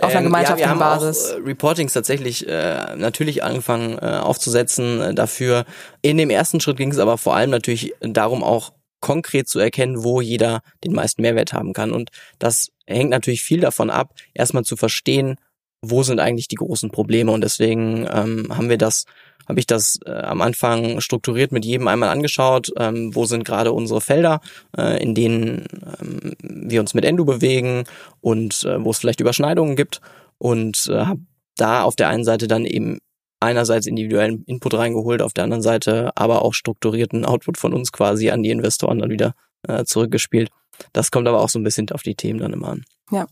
auf 0.00 0.10
einer 0.10 0.22
gemeinschaftlichen 0.22 0.72
ähm, 0.72 0.78
ja, 0.78 0.84
wir 0.84 0.90
haben 0.90 1.00
Basis. 1.00 1.30
Auch, 1.30 1.38
äh, 1.38 1.42
Reportings 1.42 1.92
tatsächlich 1.92 2.48
äh, 2.48 2.96
natürlich 2.96 3.44
angefangen 3.44 3.98
äh, 3.98 4.18
aufzusetzen 4.18 5.00
äh, 5.00 5.14
dafür. 5.14 5.64
In 6.02 6.18
dem 6.18 6.30
ersten 6.30 6.60
Schritt 6.60 6.76
ging 6.76 6.90
es 6.90 6.98
aber 6.98 7.18
vor 7.18 7.36
allem 7.36 7.50
natürlich 7.50 7.94
darum, 8.00 8.42
auch 8.42 8.72
konkret 9.00 9.48
zu 9.48 9.60
erkennen, 9.60 10.02
wo 10.02 10.20
jeder 10.20 10.60
den 10.82 10.92
meisten 10.92 11.22
Mehrwert 11.22 11.52
haben 11.52 11.72
kann. 11.72 11.92
Und 11.92 12.10
das 12.40 12.70
hängt 12.86 13.10
natürlich 13.10 13.42
viel 13.42 13.60
davon 13.60 13.90
ab, 13.90 14.10
erstmal 14.34 14.64
zu 14.64 14.76
verstehen, 14.76 15.36
wo 15.90 16.02
sind 16.02 16.20
eigentlich 16.20 16.48
die 16.48 16.56
großen 16.56 16.90
Probleme? 16.90 17.32
Und 17.32 17.42
deswegen 17.42 18.06
ähm, 18.10 18.46
haben 18.50 18.68
wir 18.68 18.78
das 18.78 19.04
habe 19.48 19.60
ich 19.60 19.66
das 19.66 19.98
äh, 20.04 20.10
am 20.10 20.42
Anfang 20.42 21.00
strukturiert 21.00 21.52
mit 21.52 21.64
jedem 21.64 21.88
einmal 21.88 22.08
angeschaut, 22.08 22.72
ähm, 22.78 23.14
wo 23.14 23.26
sind 23.26 23.44
gerade 23.44 23.72
unsere 23.72 24.00
Felder, 24.00 24.40
äh, 24.76 25.00
in 25.02 25.14
denen 25.14 25.66
ähm, 26.00 26.32
wir 26.42 26.80
uns 26.80 26.94
mit 26.94 27.04
Endo 27.04 27.24
bewegen 27.24 27.84
und 28.20 28.64
äh, 28.64 28.84
wo 28.84 28.90
es 28.90 28.98
vielleicht 28.98 29.20
Überschneidungen 29.20 29.76
gibt. 29.76 30.00
Und 30.38 30.88
äh, 30.90 31.04
habe 31.04 31.20
da 31.56 31.82
auf 31.82 31.96
der 31.96 32.08
einen 32.08 32.24
Seite 32.24 32.48
dann 32.48 32.64
eben 32.64 32.98
einerseits 33.40 33.86
individuellen 33.86 34.44
Input 34.46 34.74
reingeholt, 34.74 35.22
auf 35.22 35.32
der 35.32 35.44
anderen 35.44 35.62
Seite 35.62 36.10
aber 36.16 36.42
auch 36.42 36.54
strukturierten 36.54 37.24
Output 37.24 37.58
von 37.58 37.72
uns 37.72 37.92
quasi 37.92 38.30
an 38.30 38.42
die 38.42 38.50
Investoren 38.50 38.98
dann 38.98 39.10
wieder 39.10 39.34
äh, 39.68 39.84
zurückgespielt. 39.84 40.50
Das 40.92 41.10
kommt 41.10 41.26
aber 41.26 41.40
auch 41.40 41.48
so 41.48 41.58
ein 41.58 41.64
bisschen 41.64 41.90
auf 41.90 42.02
die 42.02 42.14
Themen 42.14 42.40
dann 42.40 42.52
immer 42.52 42.68
an. 42.68 42.84
Ja. 43.10 43.26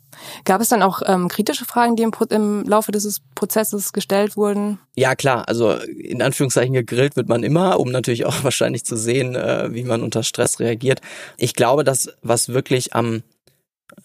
Gab 0.45 0.61
es 0.61 0.69
dann 0.69 0.83
auch 0.83 1.03
ähm, 1.05 1.29
kritische 1.29 1.64
Fragen, 1.64 1.97
die 1.97 2.05
im, 2.05 2.12
im 2.31 2.62
Laufe 2.64 2.93
dieses 2.93 3.21
Prozesses 3.35 3.93
gestellt 3.93 4.37
wurden? 4.37 4.79
Ja, 4.95 5.17
klar. 5.17 5.49
Also 5.49 5.73
in 5.73 6.23
Anführungszeichen 6.23 6.75
gegrillt 6.75 7.17
wird 7.17 7.29
man 7.29 7.43
immer, 7.43 7.81
um 7.81 7.91
natürlich 7.91 8.25
auch 8.25 8.35
wahrscheinlich 8.45 8.85
zu 8.85 8.97
sehen, 8.97 9.35
äh, 9.35 9.73
wie 9.73 9.85
man 9.85 10.03
unter 10.03 10.23
Stress 10.23 10.61
reagiert. 10.61 11.00
Ich 11.37 11.55
glaube, 11.55 11.83
dass 11.83 12.09
was 12.23 12.50
wirklich 12.50 12.95
am 12.95 13.23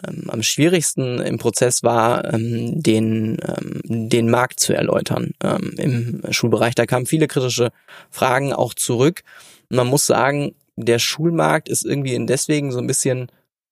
ähm, 0.08 0.30
am 0.30 0.44
schwierigsten 0.44 1.20
im 1.20 1.38
Prozess 1.38 1.84
war, 1.84 2.34
ähm, 2.34 2.82
den, 2.82 3.38
ähm, 3.46 4.10
den 4.10 4.30
Markt 4.30 4.60
zu 4.60 4.74
erläutern 4.74 5.32
ähm, 5.44 5.74
im 5.78 6.22
Schulbereich. 6.32 6.76
Da 6.76 6.86
kamen 6.86 7.06
viele 7.06 7.28
kritische 7.28 7.72
Fragen 8.10 8.54
auch 8.54 8.74
zurück. 8.74 9.24
man 9.70 9.88
muss 9.88 10.06
sagen, 10.06 10.54
der 10.86 11.00
Schulmarkt 11.00 11.70
ist 11.70 11.86
irgendwie 11.86 12.18
deswegen 12.26 12.72
so 12.72 12.80
ein 12.80 12.88
bisschen, 12.88 13.32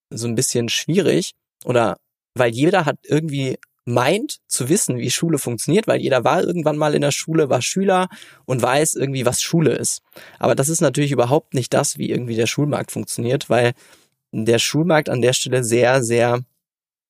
so 0.10 0.28
ein 0.28 0.36
bisschen 0.36 0.70
schwierig 0.70 1.32
oder 1.66 1.98
weil 2.36 2.52
jeder 2.52 2.86
hat 2.86 2.98
irgendwie 3.04 3.58
meint 3.86 4.40
zu 4.48 4.68
wissen, 4.68 4.98
wie 4.98 5.10
Schule 5.10 5.38
funktioniert, 5.38 5.88
weil 5.88 6.02
jeder 6.02 6.26
war 6.26 6.44
irgendwann 6.44 6.78
mal 6.78 6.94
in 6.94 7.02
der 7.02 7.12
Schule, 7.12 7.50
war 7.50 7.62
Schüler 7.62 8.10
und 8.46 8.62
weiß 8.62 8.96
irgendwie, 8.96 9.26
was 9.26 9.42
Schule 9.42 9.72
ist. 9.72 10.02
Aber 10.40 10.56
das 10.56 10.68
ist 10.68 10.82
natürlich 10.82 11.14
überhaupt 11.14 11.54
nicht 11.54 11.74
das, 11.74 11.98
wie 11.98 12.10
irgendwie 12.10 12.36
der 12.36 12.48
Schulmarkt 12.48 12.92
funktioniert, 12.92 13.50
weil 13.50 13.74
der 14.34 14.60
Schulmarkt 14.60 15.10
an 15.10 15.22
der 15.22 15.32
Stelle 15.32 15.64
sehr, 15.64 16.04
sehr 16.04 16.42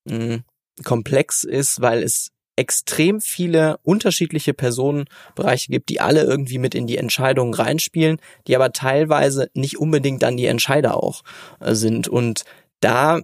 mh, 0.04 0.16
hm, 0.16 0.44
komplex 0.84 1.42
ist, 1.42 1.80
weil 1.80 2.04
es 2.04 2.30
extrem 2.58 3.20
viele 3.20 3.78
unterschiedliche 3.82 4.52
Personenbereiche 4.52 5.70
gibt, 5.70 5.88
die 5.88 6.00
alle 6.00 6.24
irgendwie 6.24 6.58
mit 6.58 6.74
in 6.74 6.86
die 6.86 6.98
Entscheidungen 6.98 7.54
reinspielen, 7.54 8.18
die 8.46 8.56
aber 8.56 8.72
teilweise 8.72 9.48
nicht 9.54 9.78
unbedingt 9.78 10.22
dann 10.22 10.36
die 10.36 10.46
Entscheider 10.46 11.02
auch 11.02 11.22
äh, 11.60 11.74
sind. 11.74 12.08
Und 12.08 12.44
da 12.80 13.20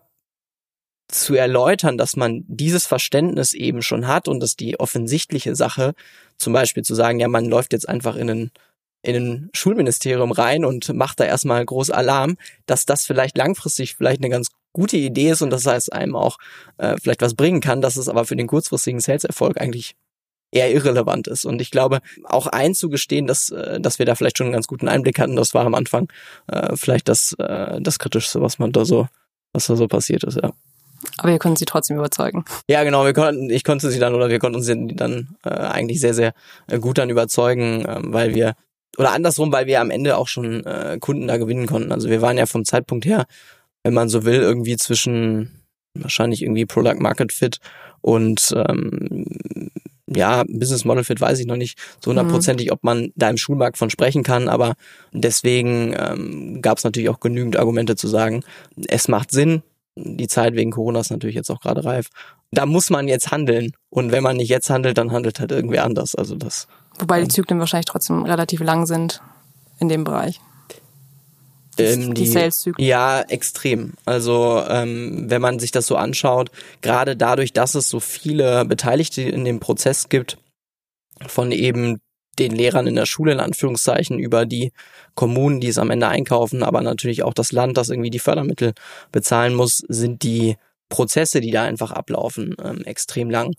zu 1.09 1.35
erläutern, 1.35 1.99
dass 1.99 2.17
man 2.17 2.45
dieses 2.47 2.87
Verständnis 2.87 3.53
eben 3.53 3.83
schon 3.83 4.07
hat 4.07 4.26
und 4.29 4.41
dass 4.41 4.57
die 4.57 4.81
offensichtliche 4.81 5.55
Sache, 5.55 5.95
zum 6.38 6.53
Beispiel 6.53 6.83
zu 6.83 6.95
sagen, 6.95 7.21
ja, 7.21 7.29
man 7.29 7.45
läuft 7.45 7.73
jetzt 7.73 7.88
einfach 7.88 8.17
in 8.17 8.31
einen 8.31 8.50
in 9.03 9.17
ein 9.17 9.50
Schulministerium 9.53 10.33
rein 10.33 10.64
und 10.64 10.95
macht 10.95 11.21
da 11.21 11.25
erstmal 11.25 11.62
groß 11.62 11.91
Alarm, 11.91 12.38
dass 12.64 12.87
das 12.87 13.05
vielleicht 13.05 13.37
langfristig 13.37 13.97
vielleicht 13.97 14.21
eine 14.21 14.31
ganz 14.31 14.49
gute 14.75 14.99
Idee 14.99 15.31
ist 15.31 15.40
und 15.40 15.49
dass 15.49 15.64
es 15.64 15.88
einem 15.88 16.14
auch 16.14 16.37
äh, 16.76 16.97
vielleicht 17.02 17.23
was 17.23 17.35
bringen 17.35 17.62
kann, 17.62 17.81
dass 17.81 17.97
es 17.97 18.11
aber 18.11 18.26
für 18.26 18.37
den 18.37 18.47
kurzfristigen 18.47 19.00
Sales-Erfolg 19.00 19.59
eigentlich 19.59 19.95
eher 20.50 20.71
irrelevant 20.71 21.26
ist. 21.26 21.47
Und 21.47 21.62
ich 21.62 21.71
glaube, 21.71 22.00
auch 22.25 22.47
einzugestehen, 22.47 23.26
dass, 23.26 23.50
äh, 23.50 23.81
dass 23.81 23.99
wir 23.99 24.04
da 24.04 24.14
vielleicht 24.14 24.37
schon 24.37 24.49
einen 24.49 24.52
ganz 24.52 24.66
guten 24.66 24.88
Einblick 24.88 25.19
hatten, 25.19 25.37
das 25.37 25.54
war 25.54 25.64
am 25.64 25.75
Anfang 25.75 26.12
äh, 26.49 26.76
vielleicht 26.76 27.09
das, 27.09 27.35
äh, 27.38 27.81
das 27.81 27.99
Kritischste, 27.99 28.43
was 28.43 28.59
man 28.59 28.73
da 28.73 28.85
so, 28.85 29.09
was 29.52 29.66
da 29.66 29.76
so 29.76 29.88
passiert 29.88 30.25
ist, 30.25 30.37
ja. 30.43 30.52
Aber 31.19 31.31
ihr 31.31 31.38
konntet 31.38 31.59
sie 31.59 31.64
trotzdem 31.66 31.99
überzeugen. 31.99 32.45
Ja, 32.69 32.83
genau. 32.83 33.04
Wir 33.04 33.12
konnten, 33.12 33.50
ich 33.50 33.62
konnte 33.62 33.90
sie 33.90 33.99
dann 33.99 34.14
oder 34.14 34.31
wir 34.31 34.38
konnten 34.38 34.62
sie 34.62 34.95
dann 34.95 35.37
äh, 35.45 35.50
eigentlich 35.50 36.00
sehr, 36.00 36.14
sehr 36.14 36.33
äh, 36.66 36.78
gut 36.78 36.97
dann 36.97 37.11
überzeugen, 37.11 37.85
äh, 37.85 37.99
weil 38.04 38.35
wir 38.35 38.54
oder 38.97 39.12
andersrum, 39.12 39.52
weil 39.52 39.66
wir 39.66 39.81
am 39.81 39.90
Ende 39.90 40.16
auch 40.16 40.28
schon 40.28 40.64
äh, 40.64 40.99
Kunden 41.00 41.26
da 41.26 41.37
gewinnen 41.37 41.66
konnten. 41.66 41.93
Also 41.93 42.09
wir 42.09 42.23
waren 42.23 42.38
ja 42.38 42.47
vom 42.47 42.64
Zeitpunkt 42.64 43.04
her, 43.04 43.26
wenn 43.85 43.95
man 43.95 44.09
so 44.09 44.25
will, 44.25 44.41
irgendwie 44.41 44.76
zwischen 44.76 45.62
wahrscheinlich 45.95 46.43
irgendwie 46.43 46.67
Product 46.67 46.99
Market 46.99 47.33
Fit 47.33 47.59
und 48.00 48.53
ähm, 48.69 49.26
ja, 50.07 50.45
Business 50.49 50.85
Model 50.85 51.05
Fit 51.05 51.21
weiß 51.21 51.38
ich 51.38 51.47
noch 51.47 51.57
nicht 51.57 51.79
so 52.03 52.11
mhm. 52.11 52.19
hundertprozentig, 52.19 52.73
ob 52.73 52.83
man 52.83 53.12
da 53.14 53.31
im 53.31 53.37
Schulmarkt 53.37 53.79
von 53.79 53.91
sprechen 53.91 54.23
kann, 54.23 54.49
aber 54.49 54.75
deswegen 55.12 55.95
ähm, 55.97 56.62
gab 56.62 56.79
es 56.79 56.85
natürlich 56.85 57.09
auch 57.09 57.21
genügend 57.21 57.57
Argumente 57.57 57.97
zu 57.97 58.09
sagen, 58.09 58.43
es 58.88 59.09
macht 59.09 59.31
Sinn, 59.31 59.62
die 59.97 60.26
Zeit 60.26 60.55
wegen 60.55 60.73
Corona 60.73 61.00
ist 61.00 61.11
natürlich 61.11 61.37
jetzt 61.37 61.50
auch 61.50 61.61
gerade 61.61 61.85
reif. 61.85 62.09
Da 62.50 62.67
muss 62.67 62.91
man 62.91 63.07
jetzt 63.07 63.31
handeln. 63.31 63.73
Und 63.91 64.11
wenn 64.11 64.23
man 64.23 64.37
nicht 64.37 64.49
jetzt 64.49 64.71
handelt, 64.71 64.99
dann 64.99 65.12
handelt 65.12 65.38
halt 65.38 65.53
irgendwer 65.53 65.85
anders. 65.85 66.14
Also 66.14 66.35
das 66.35 66.67
Wobei 66.99 67.21
die 67.21 67.29
Zyklen 67.29 67.61
wahrscheinlich 67.61 67.87
trotzdem 67.87 68.25
relativ 68.25 68.61
lang 68.61 68.87
sind 68.87 69.23
in 69.79 69.88
dem 69.88 70.05
Bereich. 70.05 70.41
Ähm, 71.78 72.14
die, 72.14 72.25
die 72.25 72.31
Sales-Zyklen. 72.31 72.87
Ja, 72.87 73.23
extrem. 73.23 73.95
Also 74.04 74.62
ähm, 74.69 75.25
wenn 75.28 75.43
man 75.43 75.59
sich 75.59 75.71
das 75.71 75.87
so 75.87 75.97
anschaut, 75.97 76.50
gerade 76.83 77.16
dadurch, 77.16 77.52
dass 77.52 77.75
es 77.75 77.88
so 77.88 78.00
viele 78.00 78.64
Beteiligte 78.64 79.23
in 79.23 79.45
dem 79.45 79.61
Prozess 79.61 80.09
gibt, 80.09 80.38
von 81.26 81.52
eben 81.52 82.00
den 82.38 82.52
Lehrern 82.52 82.87
in 82.87 82.97
der 82.97 83.07
Schule 83.07 83.33
in 83.33 83.40
Anführungszeichen 83.40 84.19
über 84.19 84.45
die 84.45 84.73
Kommunen, 85.14 85.61
die 85.61 85.69
es 85.69 85.78
am 85.78 85.90
Ende 85.90 86.09
einkaufen, 86.09 86.64
aber 86.64 86.83
natürlich 86.83 87.23
auch 87.23 87.35
das 87.35 87.52
Land, 87.52 87.76
das 87.76 87.90
irgendwie 87.90 88.11
die 88.11 88.19
Fördermittel 88.19 88.73
bezahlen 89.12 89.54
muss, 89.54 89.78
sind 89.88 90.25
die 90.25 90.57
Prozesse, 90.88 91.40
die 91.40 91.52
da 91.52 91.62
einfach 91.62 91.93
ablaufen, 91.93 92.57
ähm, 92.62 92.83
extrem 92.85 93.31
lang 93.31 93.54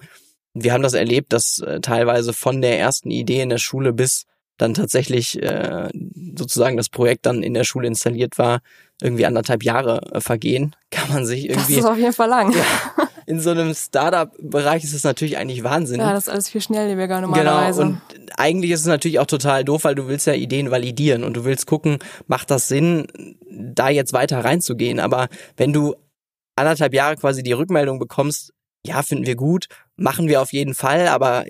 wir 0.55 0.74
haben 0.74 0.84
das 0.84 0.93
erlebt, 0.93 1.34
dass 1.34 1.60
äh, 1.60 1.81
teilweise 1.81 2.34
von 2.34 2.62
der 2.62 2.79
ersten 2.79 3.12
Idee 3.12 3.41
in 3.41 3.50
der 3.50 3.57
Schule 3.57 3.93
bis 3.93 4.25
dann 4.57 4.74
tatsächlich 4.74 5.41
äh, 5.41 5.89
sozusagen 6.38 6.77
das 6.77 6.89
Projekt 6.89 7.25
dann 7.25 7.43
in 7.43 7.53
der 7.53 7.63
Schule 7.63 7.88
installiert 7.88 8.38
war, 8.38 8.59
irgendwie 9.01 9.25
anderthalb 9.25 9.63
Jahre 9.63 10.01
äh, 10.13 10.21
vergehen, 10.21 10.75
kann 10.91 11.09
man 11.09 11.25
sich 11.25 11.50
irgendwie. 11.50 11.75
Das 11.75 11.83
ist 11.83 11.89
auf 11.89 11.97
jeden 11.97 12.13
Fall 12.13 12.29
lang. 12.29 12.53
Ja, 12.53 12.63
in 13.25 13.39
so 13.39 13.51
einem 13.51 13.74
Startup-Bereich 13.74 14.83
ist 14.83 14.93
es 14.93 15.03
natürlich 15.03 15.38
eigentlich 15.38 15.63
Wahnsinn. 15.63 16.00
Ja, 16.00 16.13
das 16.13 16.27
ist 16.27 16.29
alles 16.29 16.50
viel 16.50 16.62
schnelllebiger 16.62 17.21
normalerweise. 17.21 17.81
Genau. 17.81 17.93
Und 17.93 18.39
eigentlich 18.39 18.71
ist 18.71 18.81
es 18.81 18.88
natürlich 18.88 19.19
auch 19.19 19.25
total 19.25 19.63
doof, 19.63 19.83
weil 19.83 19.95
du 19.95 20.07
willst 20.07 20.27
ja 20.27 20.33
Ideen 20.33 20.71
validieren 20.71 21.24
und 21.24 21.35
du 21.35 21.43
willst 21.43 21.67
gucken, 21.67 22.00
macht 22.27 22.51
das 22.51 22.67
Sinn, 22.67 23.07
da 23.50 23.89
jetzt 23.89 24.13
weiter 24.13 24.43
reinzugehen. 24.43 25.00
Aber 25.00 25.27
wenn 25.57 25.74
du 25.74 25.95
anderthalb 26.55 26.93
Jahre 26.93 27.15
quasi 27.15 27.43
die 27.43 27.53
Rückmeldung 27.53 28.00
bekommst, 28.00 28.53
ja, 28.85 29.01
finden 29.01 29.25
wir 29.25 29.35
gut, 29.35 29.67
machen 29.95 30.27
wir 30.27 30.41
auf 30.41 30.53
jeden 30.53 30.75
Fall, 30.75 31.07
aber 31.07 31.45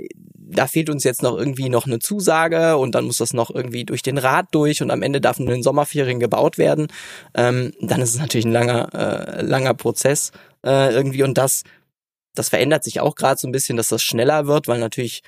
da 0.56 0.68
fehlt 0.68 0.90
uns 0.90 1.04
jetzt 1.04 1.22
noch 1.22 1.38
irgendwie 1.38 1.70
noch 1.70 1.86
eine 1.86 2.00
Zusage 2.00 2.78
und 2.78 2.96
dann 2.96 3.06
muss 3.06 3.18
das 3.18 3.34
noch 3.34 3.54
irgendwie 3.54 3.86
durch 3.86 4.02
den 4.02 4.18
Rat 4.18 4.48
durch 4.52 4.82
und 4.82 4.92
am 4.92 5.02
Ende 5.02 5.22
darf 5.22 5.40
nur 5.40 5.50
in 5.50 5.56
den 5.56 5.64
Sommerferien 5.64 6.20
gebaut 6.20 6.58
werden. 6.58 6.88
Ähm, 7.34 7.74
dann 7.82 8.02
ist 8.02 8.16
es 8.16 8.20
natürlich 8.20 8.46
ein 8.46 8.52
langer, 8.52 8.94
äh, 8.94 9.42
langer 9.42 9.74
Prozess 9.74 10.32
äh, 10.66 10.94
irgendwie 10.94 11.24
und 11.24 11.38
das, 11.38 11.64
das 12.34 12.50
verändert 12.50 12.84
sich 12.84 13.00
auch 13.00 13.16
gerade 13.16 13.40
so 13.40 13.48
ein 13.48 13.52
bisschen, 13.52 13.78
dass 13.78 13.90
das 13.90 14.04
schneller 14.04 14.48
wird, 14.48 14.68
weil 14.68 14.80
natürlich 14.80 15.22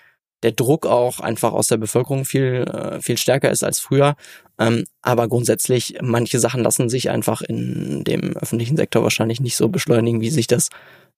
der 0.44 0.52
Druck 0.52 0.86
auch 0.86 1.20
einfach 1.20 1.52
aus 1.52 1.68
der 1.68 1.78
Bevölkerung 1.78 2.26
viel, 2.26 2.66
äh, 2.68 3.02
viel 3.02 3.18
stärker 3.18 3.50
ist 3.50 3.64
als 3.64 3.80
früher. 3.80 4.16
Ähm, 4.60 4.86
aber 5.02 5.28
grundsätzlich, 5.28 5.96
manche 6.02 6.40
Sachen 6.40 6.64
lassen 6.64 6.90
sich 6.90 7.10
einfach 7.10 7.42
in 7.42 8.04
dem 8.04 8.36
öffentlichen 8.38 8.78
Sektor 8.78 9.04
wahrscheinlich 9.04 9.40
nicht 9.40 9.56
so 9.56 9.70
beschleunigen, 9.70 10.22
wie 10.22 10.30
sich 10.30 10.48
das 10.48 10.70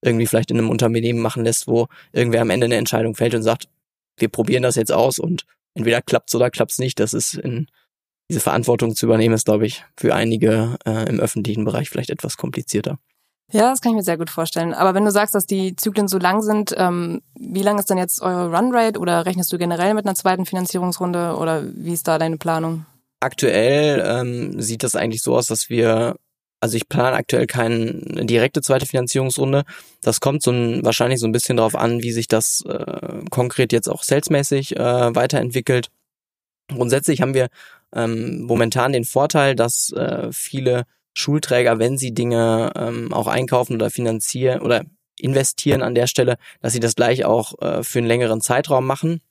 irgendwie 0.02 0.26
vielleicht 0.26 0.52
in 0.52 0.58
einem 0.58 0.70
Unternehmen 0.70 1.20
machen 1.20 1.44
lässt, 1.44 1.68
wo 1.68 1.88
irgendwer 2.14 2.42
am 2.42 2.50
Ende 2.50 2.66
eine 2.66 2.78
Entscheidung 2.78 3.16
fällt 3.16 3.36
und 3.36 3.44
sagt, 3.44 3.68
wir 4.22 4.30
probieren 4.30 4.64
das 4.64 4.76
jetzt 4.76 4.92
aus 4.92 5.20
und 5.20 5.46
entweder 5.74 6.02
klappt's 6.02 6.36
oder 6.36 6.50
klappt's 6.50 6.80
nicht. 6.80 7.00
Das 7.00 7.14
ist 7.14 7.36
in 7.36 7.68
diese 8.30 8.40
Verantwortung 8.40 8.96
zu 8.96 9.06
übernehmen, 9.06 9.34
ist, 9.34 9.46
glaube 9.46 9.66
ich, 9.66 9.84
für 9.98 10.14
einige 10.14 10.78
äh, 10.86 11.10
im 11.10 11.20
öffentlichen 11.20 11.66
Bereich 11.66 11.90
vielleicht 11.90 12.12
etwas 12.12 12.38
komplizierter. 12.38 13.00
Ja, 13.52 13.72
das 13.72 13.82
kann 13.82 13.94
ich 13.94 13.96
mir 13.96 14.04
sehr 14.04 14.18
gut 14.18 14.30
vorstellen. 14.30 14.76
Aber 14.76 14.94
wenn 14.94 15.06
du 15.06 15.12
sagst, 15.12 15.34
dass 15.34 15.48
die 15.48 15.76
Zyklen 15.76 16.08
so 16.08 16.20
lang 16.20 16.44
sind, 16.44 16.76
ähm, 16.78 17.22
wie 17.34 17.64
lang 17.64 17.80
ist 17.80 17.90
denn 17.90 17.98
jetzt 17.98 18.22
eure 18.22 18.56
Runrate 18.56 19.00
oder 19.00 19.26
rechnest 19.26 19.52
du 19.52 19.58
generell 19.58 19.96
mit 19.96 20.06
einer 20.06 20.14
zweiten 20.14 20.46
Finanzierungsrunde 20.46 21.36
oder 21.36 21.64
wie 21.74 21.94
ist 21.94 22.08
da 22.08 22.20
deine 22.20 22.38
Planung? 22.38 22.86
Aktuell 23.20 24.04
ähm, 24.06 24.62
sieht 24.62 24.84
das 24.84 24.96
eigentlich 24.96 25.24
so 25.24 25.36
aus, 25.36 25.48
dass 25.48 25.70
wir 25.70 26.16
also 26.60 26.76
ich 26.76 26.90
plane 26.90 27.16
aktuell 27.16 27.48
keine 27.48 28.26
direkte 28.26 28.62
zweite 28.62 28.86
Finanzierungsrunde. 28.86 29.64
Das 30.02 30.20
kommt 30.20 30.44
so 30.44 30.52
ein, 30.52 30.84
wahrscheinlich 30.84 31.20
so 31.20 31.28
ein 31.28 31.32
bisschen 31.32 31.58
darauf 31.58 31.76
an, 31.76 32.04
wie 32.04 32.12
sich 32.12 32.28
das 32.28 32.64
äh, 32.68 33.24
konkret 33.30 33.72
jetzt 33.72 33.88
auch 33.88 34.04
salesmäßig 34.04 34.78
äh, 34.78 35.16
weiterentwickelt. 35.16 35.88
Grundsätzlich 36.68 37.22
haben 37.22 37.34
wir 37.34 37.48
ähm, 37.96 38.42
momentan 38.44 38.92
den 38.92 39.06
Vorteil, 39.06 39.56
dass 39.56 39.92
äh, 39.94 40.30
viele 40.32 40.84
Schulträger, 41.14 41.80
wenn 41.80 41.98
sie 41.98 42.14
Dinge 42.14 42.72
ähm, 42.76 43.14
auch 43.14 43.28
einkaufen 43.28 43.76
oder 43.76 43.90
finanzieren 43.90 44.62
oder 44.62 44.84
investieren 45.18 45.82
an 45.82 45.96
der 45.96 46.08
Stelle, 46.08 46.38
dass 46.62 46.74
sie 46.74 46.80
das 46.80 46.96
gleich 46.96 47.26
auch 47.26 47.60
äh, 47.62 47.84
für 47.84 48.00
einen 48.00 48.08
längeren 48.08 48.42
Zeitraum 48.42 48.86
machen. 48.86 49.22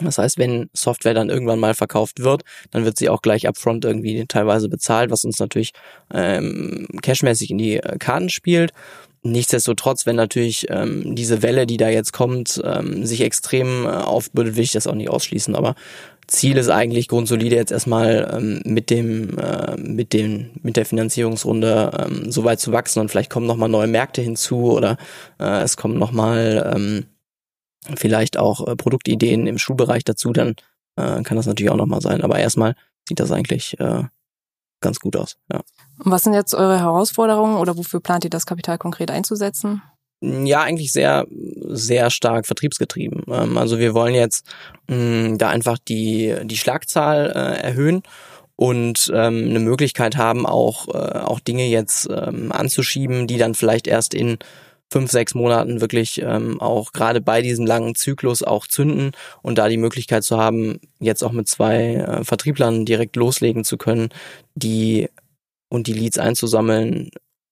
Das 0.00 0.18
heißt, 0.18 0.38
wenn 0.38 0.70
Software 0.72 1.14
dann 1.14 1.30
irgendwann 1.30 1.60
mal 1.60 1.74
verkauft 1.74 2.20
wird, 2.20 2.42
dann 2.72 2.84
wird 2.84 2.98
sie 2.98 3.08
auch 3.08 3.22
gleich 3.22 3.46
upfront 3.46 3.84
irgendwie 3.84 4.24
teilweise 4.26 4.68
bezahlt, 4.68 5.10
was 5.10 5.24
uns 5.24 5.38
natürlich 5.38 5.72
ähm, 6.12 6.88
cashmäßig 7.00 7.50
in 7.50 7.58
die 7.58 7.76
äh, 7.76 7.96
Karten 7.98 8.28
spielt. 8.28 8.72
Nichtsdestotrotz, 9.26 10.04
wenn 10.04 10.16
natürlich 10.16 10.66
ähm, 10.68 11.14
diese 11.14 11.42
Welle, 11.42 11.66
die 11.66 11.78
da 11.78 11.88
jetzt 11.88 12.12
kommt, 12.12 12.60
ähm, 12.62 13.06
sich 13.06 13.22
extrem 13.22 13.86
äh, 13.86 13.88
aufbürdet, 13.88 14.56
will 14.56 14.64
ich 14.64 14.72
das 14.72 14.86
auch 14.86 14.94
nicht 14.94 15.08
ausschließen. 15.08 15.54
Aber 15.54 15.76
Ziel 16.26 16.56
ist 16.56 16.68
eigentlich 16.68 17.08
grundsolide 17.08 17.56
jetzt 17.56 17.72
erstmal 17.72 18.30
ähm, 18.36 18.60
mit 18.64 18.90
dem 18.90 19.38
äh, 19.38 19.76
mit 19.76 20.12
dem 20.12 20.50
mit 20.62 20.76
der 20.76 20.86
Finanzierungsrunde 20.86 22.06
ähm, 22.06 22.32
so 22.32 22.44
weit 22.44 22.60
zu 22.60 22.72
wachsen 22.72 23.00
und 23.00 23.10
vielleicht 23.10 23.30
kommen 23.30 23.46
noch 23.46 23.56
mal 23.56 23.68
neue 23.68 23.86
Märkte 23.86 24.22
hinzu 24.22 24.72
oder 24.72 24.96
äh, 25.38 25.62
es 25.62 25.76
kommen 25.76 25.98
noch 25.98 26.12
mal 26.12 26.72
ähm, 26.74 27.04
vielleicht 27.96 28.36
auch 28.36 28.66
äh, 28.66 28.76
Produktideen 28.76 29.46
im 29.46 29.58
Schulbereich 29.58 30.04
dazu, 30.04 30.32
dann 30.32 30.56
äh, 30.96 31.22
kann 31.22 31.36
das 31.36 31.46
natürlich 31.46 31.70
auch 31.70 31.76
nochmal 31.76 32.00
sein. 32.00 32.22
Aber 32.22 32.38
erstmal 32.38 32.74
sieht 33.08 33.20
das 33.20 33.32
eigentlich 33.32 33.78
äh, 33.80 34.04
ganz 34.80 35.00
gut 35.00 35.16
aus. 35.16 35.36
Ja. 35.52 35.60
Und 36.04 36.10
was 36.10 36.22
sind 36.22 36.34
jetzt 36.34 36.54
eure 36.54 36.78
Herausforderungen 36.78 37.56
oder 37.56 37.76
wofür 37.76 38.00
plant 38.00 38.24
ihr 38.24 38.30
das 38.30 38.46
Kapital 38.46 38.78
konkret 38.78 39.10
einzusetzen? 39.10 39.82
Ja, 40.20 40.62
eigentlich 40.62 40.92
sehr, 40.92 41.26
sehr 41.68 42.10
stark 42.10 42.46
vertriebsgetrieben. 42.46 43.24
Ähm, 43.28 43.58
also 43.58 43.78
wir 43.78 43.94
wollen 43.94 44.14
jetzt 44.14 44.46
mh, 44.88 45.36
da 45.36 45.48
einfach 45.48 45.78
die, 45.78 46.34
die 46.44 46.56
Schlagzahl 46.56 47.30
äh, 47.34 47.62
erhöhen 47.62 48.02
und 48.56 49.10
ähm, 49.12 49.48
eine 49.48 49.58
Möglichkeit 49.58 50.16
haben, 50.16 50.46
auch, 50.46 50.88
äh, 50.88 51.18
auch 51.18 51.40
Dinge 51.40 51.66
jetzt 51.66 52.08
ähm, 52.10 52.52
anzuschieben, 52.52 53.26
die 53.26 53.36
dann 53.36 53.54
vielleicht 53.54 53.86
erst 53.86 54.14
in 54.14 54.38
fünf, 54.92 55.10
sechs 55.10 55.34
Monaten 55.34 55.80
wirklich 55.80 56.20
ähm, 56.22 56.60
auch 56.60 56.92
gerade 56.92 57.20
bei 57.20 57.42
diesem 57.42 57.66
langen 57.66 57.94
Zyklus 57.94 58.42
auch 58.42 58.66
zünden 58.66 59.12
und 59.42 59.58
da 59.58 59.68
die 59.68 59.76
Möglichkeit 59.76 60.24
zu 60.24 60.38
haben, 60.38 60.78
jetzt 61.00 61.24
auch 61.24 61.32
mit 61.32 61.48
zwei 61.48 61.94
äh, 61.94 62.24
Vertrieblern 62.24 62.84
direkt 62.84 63.16
loslegen 63.16 63.64
zu 63.64 63.76
können, 63.76 64.10
die 64.54 65.08
und 65.68 65.86
die 65.88 65.92
Leads 65.92 66.18
einzusammeln, 66.18 67.10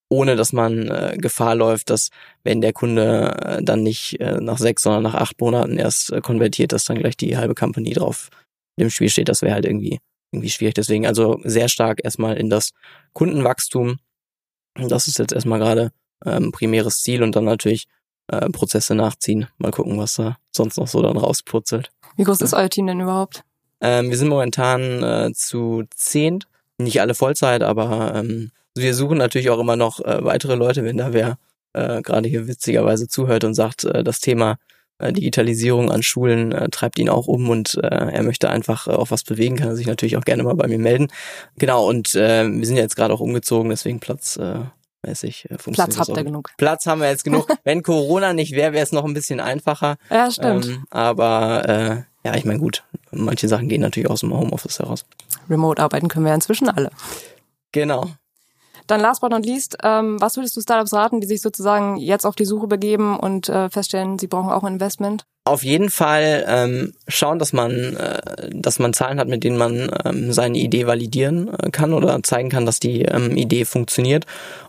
ohne 0.09 0.37
dass 0.37 0.53
man 0.53 0.89
äh, 0.89 1.17
Gefahr 1.19 1.55
läuft, 1.55 1.91
dass 1.91 2.11
wenn 2.45 2.61
der 2.61 2.73
Kunde 2.73 3.35
äh, 3.43 3.63
dann 3.63 3.83
nicht 3.83 4.21
äh, 4.21 4.41
nach 4.41 4.59
sechs, 4.59 4.83
sondern 4.83 5.03
nach 5.03 5.15
acht 5.15 5.41
Monaten 5.41 5.79
erst 5.79 6.13
äh, 6.13 6.21
konvertiert, 6.21 6.73
dass 6.73 6.85
dann 6.85 6.99
gleich 6.99 7.17
die 7.17 7.37
halbe 7.37 7.55
Company 7.55 7.93
drauf 7.93 8.29
im 8.77 8.91
Spiel 8.91 9.09
steht. 9.09 9.29
Das 9.29 9.43
wäre 9.43 9.55
halt 9.55 9.65
irgendwie 9.65 9.99
irgendwie 10.33 10.51
schwierig. 10.51 10.75
Deswegen 10.75 11.07
also 11.07 11.41
sehr 11.45 11.69
stark 11.69 12.01
erstmal 12.05 12.37
in 12.37 12.51
das 12.51 12.71
Kundenwachstum. 13.13 13.99
Das 14.75 15.07
ist 15.07 15.19
jetzt 15.19 15.33
erstmal 15.33 15.59
gerade 15.59 15.93
ähm, 16.27 16.53
primäres 16.53 17.03
Ziel 17.03 17.23
und 17.23 17.37
dann 17.37 17.45
natürlich 17.45 17.87
äh, 18.29 18.49
Prozesse 18.51 18.95
nachziehen. 18.95 19.49
Mal 19.59 19.71
gucken, 19.71 19.99
was 19.99 20.15
da 20.15 20.37
sonst 20.51 20.77
noch 20.77 20.89
so 20.89 21.03
dann 21.03 21.17
rauspurzelt. 21.17 21.91
Wie 22.17 22.25
groß 22.25 22.41
ist 22.41 22.55
euer 22.55 22.69
Team 22.69 22.87
denn 22.87 23.01
überhaupt? 23.01 23.45
Ähm, 23.81 24.11
wir 24.11 24.17
sind 24.17 24.29
momentan 24.29 25.03
äh, 25.03 25.33
zu 25.35 25.85
zehn, 25.95 26.45
nicht 26.79 27.01
alle 27.01 27.15
Vollzeit, 27.15 27.63
aber 27.63 28.15
ähm, 28.15 28.53
wir 28.75 28.95
suchen 28.95 29.19
natürlich 29.19 29.51
auch 29.51 29.59
immer 29.59 29.77
noch 29.77 30.01
äh, 30.01 30.25
weitere 30.25 30.55
Leute, 30.55 30.85
wenn 30.85 30.99
da 30.99 31.13
wer 31.13 31.39
äh, 31.73 32.01
gerade 32.03 32.29
hier 32.29 32.47
witzigerweise 32.47 33.09
zuhört 33.09 33.45
und 33.45 33.55
sagt, 33.55 33.85
äh, 33.85 34.05
das 34.05 34.21
Thema 34.21 34.59
äh, 34.99 35.13
Digitalisierung 35.13 35.91
an 35.91 36.03
Schulen 36.03 36.53
äh, 36.53 36.69
treibt 36.69 36.99
ihn 36.99 37.09
auch 37.09 37.27
um 37.27 37.51
und 37.51 37.75
äh, 37.83 37.87
er 37.87 38.23
möchte 38.23 38.51
einfach 38.51 38.87
äh, 38.87 38.93
auch 38.93 39.11
was 39.11 39.25
bewegen, 39.25 39.57
kann 39.57 39.69
er 39.69 39.77
sich 39.77 39.87
natürlich 39.87 40.17
auch 40.17 40.25
gerne 40.25 40.43
mal 40.43 40.55
bei 40.55 40.69
mir 40.69 40.79
melden. 40.79 41.09
Genau, 41.59 41.89
und 41.89 42.15
äh, 42.15 42.49
wir 42.49 42.67
sind 42.67 42.77
jetzt 42.77 42.97
gerade 42.97 43.13
auch 43.13 43.21
umgezogen, 43.21 43.71
deswegen 43.71 44.01
Platz 44.01 44.37
äh, 44.37 44.61
mäßig 45.03 45.51
äh, 45.51 45.57
Platz 45.57 45.99
habt 45.99 46.09
ihr 46.11 46.25
genug. 46.25 46.51
Platz 46.57 46.87
haben 46.87 47.01
wir 47.01 47.09
jetzt 47.09 47.25
genug. 47.25 47.49
Wenn 47.65 47.83
Corona 47.83 48.33
nicht 48.33 48.53
wäre, 48.53 48.73
wäre 48.73 48.83
es 48.83 48.93
noch 48.93 49.05
ein 49.05 49.15
bisschen 49.15 49.41
einfacher. 49.41 49.97
Ja, 50.11 50.31
stimmt. 50.31 50.67
Ähm, 50.67 50.85
aber 50.91 51.69
äh, 51.69 52.03
ja, 52.29 52.37
ich 52.37 52.45
meine 52.45 52.61
gut, 52.61 52.85
manche 53.11 53.49
Sachen 53.49 53.69
gehen 53.69 53.81
natürlich 53.81 54.09
aus 54.09 54.21
dem 54.21 54.33
Homeoffice 54.33 54.79
heraus. 54.79 55.05
Remote 55.51 55.83
arbeiten 55.83 56.09
können 56.09 56.27
wir 56.27 56.35
inzwischen 56.35 56.69
alle. 56.69 56.91
Genau. 57.73 58.11
Dann 58.87 59.01
last 59.01 59.21
but 59.21 59.31
not 59.31 59.47
least, 59.47 59.77
ähm, 59.83 60.21
was 60.21 60.37
würdest 60.37 60.57
du 60.57 60.61
Startups 60.61 60.93
raten, 60.93 61.21
die 61.21 61.27
sich 61.27 61.41
sozusagen 61.41 61.97
jetzt 61.97 62.25
auf 62.27 62.35
die 62.35 62.45
Suche 62.45 62.67
begeben 62.67 63.19
und 63.19 63.49
äh, 63.49 63.71
feststellen, 63.71 64.19
sie 64.19 64.27
brauchen 64.27 64.51
auch 64.51 64.65
ein 64.65 64.75
Investment? 64.75 65.25
Auf 65.45 65.65
jeden 65.65 65.91
Fall 65.91 66.45
ähm, 66.47 66.93
schauen, 67.09 67.41
dass 67.41 67.53
man, 67.53 67.97
äh, 67.97 68.51
dass 68.53 68.79
man 68.79 68.93
Zahlen 68.93 69.19
hat, 69.19 69.29
mit 69.29 69.43
denen 69.43 69.57
man 69.57 69.91
ähm, 70.05 70.33
seine 70.33 70.59
Idee 70.59 70.87
validieren 70.87 71.49
äh, 71.49 71.71
kann 71.71 71.93
oder 71.93 72.23
zeigen 72.23 72.49
kann, 72.49 72.65
dass 72.65 72.79
die 72.79 73.03
ähm, 73.03 73.37
Idee 73.37 73.65
funktioniert 73.65 74.27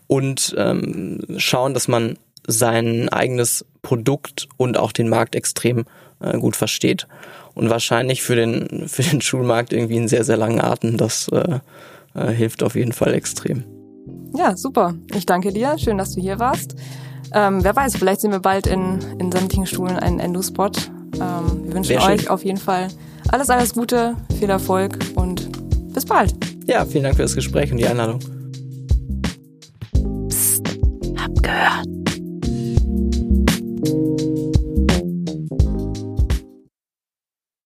und 0.07 0.55
ähm, 0.57 1.21
schauen, 1.37 1.73
dass 1.75 1.87
man 1.87 2.17
sein 2.47 3.09
eigenes 3.09 3.65
Produkt 3.83 4.47
und 4.57 4.77
auch 4.77 4.91
den 4.91 5.09
Markt 5.09 5.35
extrem 5.35 5.85
äh, 6.19 6.37
gut 6.37 6.55
versteht 6.55 7.07
und 7.53 7.69
wahrscheinlich 7.69 8.23
für 8.23 8.35
den 8.35 8.87
für 8.87 9.03
den 9.03 9.21
Schulmarkt 9.21 9.73
irgendwie 9.73 9.97
in 9.97 10.07
sehr 10.07 10.23
sehr 10.23 10.37
langen 10.37 10.59
Arten. 10.59 10.97
Das 10.97 11.27
äh, 11.27 11.59
äh, 12.15 12.31
hilft 12.31 12.63
auf 12.63 12.75
jeden 12.75 12.93
Fall 12.93 13.13
extrem. 13.13 13.63
Ja, 14.35 14.55
super. 14.57 14.95
Ich 15.13 15.25
danke 15.25 15.51
dir. 15.51 15.77
Schön, 15.77 15.97
dass 15.97 16.13
du 16.15 16.21
hier 16.21 16.39
warst. 16.39 16.75
Ähm, 17.33 17.63
wer 17.63 17.75
weiß, 17.75 17.97
vielleicht 17.97 18.21
sehen 18.21 18.31
wir 18.31 18.39
bald 18.39 18.67
in, 18.67 18.99
in 19.19 19.31
sämtlichen 19.31 19.65
Schulen 19.65 19.97
einen 19.97 20.19
Endo-Spot. 20.19 20.71
Ähm, 21.15 21.65
wir 21.65 21.73
wünschen 21.73 21.97
euch 21.97 22.29
auf 22.29 22.43
jeden 22.43 22.59
Fall 22.59 22.89
alles, 23.29 23.49
alles 23.49 23.73
Gute, 23.73 24.15
viel 24.39 24.49
Erfolg 24.49 24.97
und 25.15 25.49
bis 25.93 26.05
bald. 26.05 26.35
Ja, 26.67 26.85
vielen 26.85 27.03
Dank 27.03 27.15
für 27.15 27.23
das 27.23 27.35
Gespräch 27.35 27.71
und 27.71 27.77
die 27.77 27.87
Einladung. 27.87 28.19
Psst, 30.29 30.63
hab 31.17 31.41
gehört. 31.41 32.02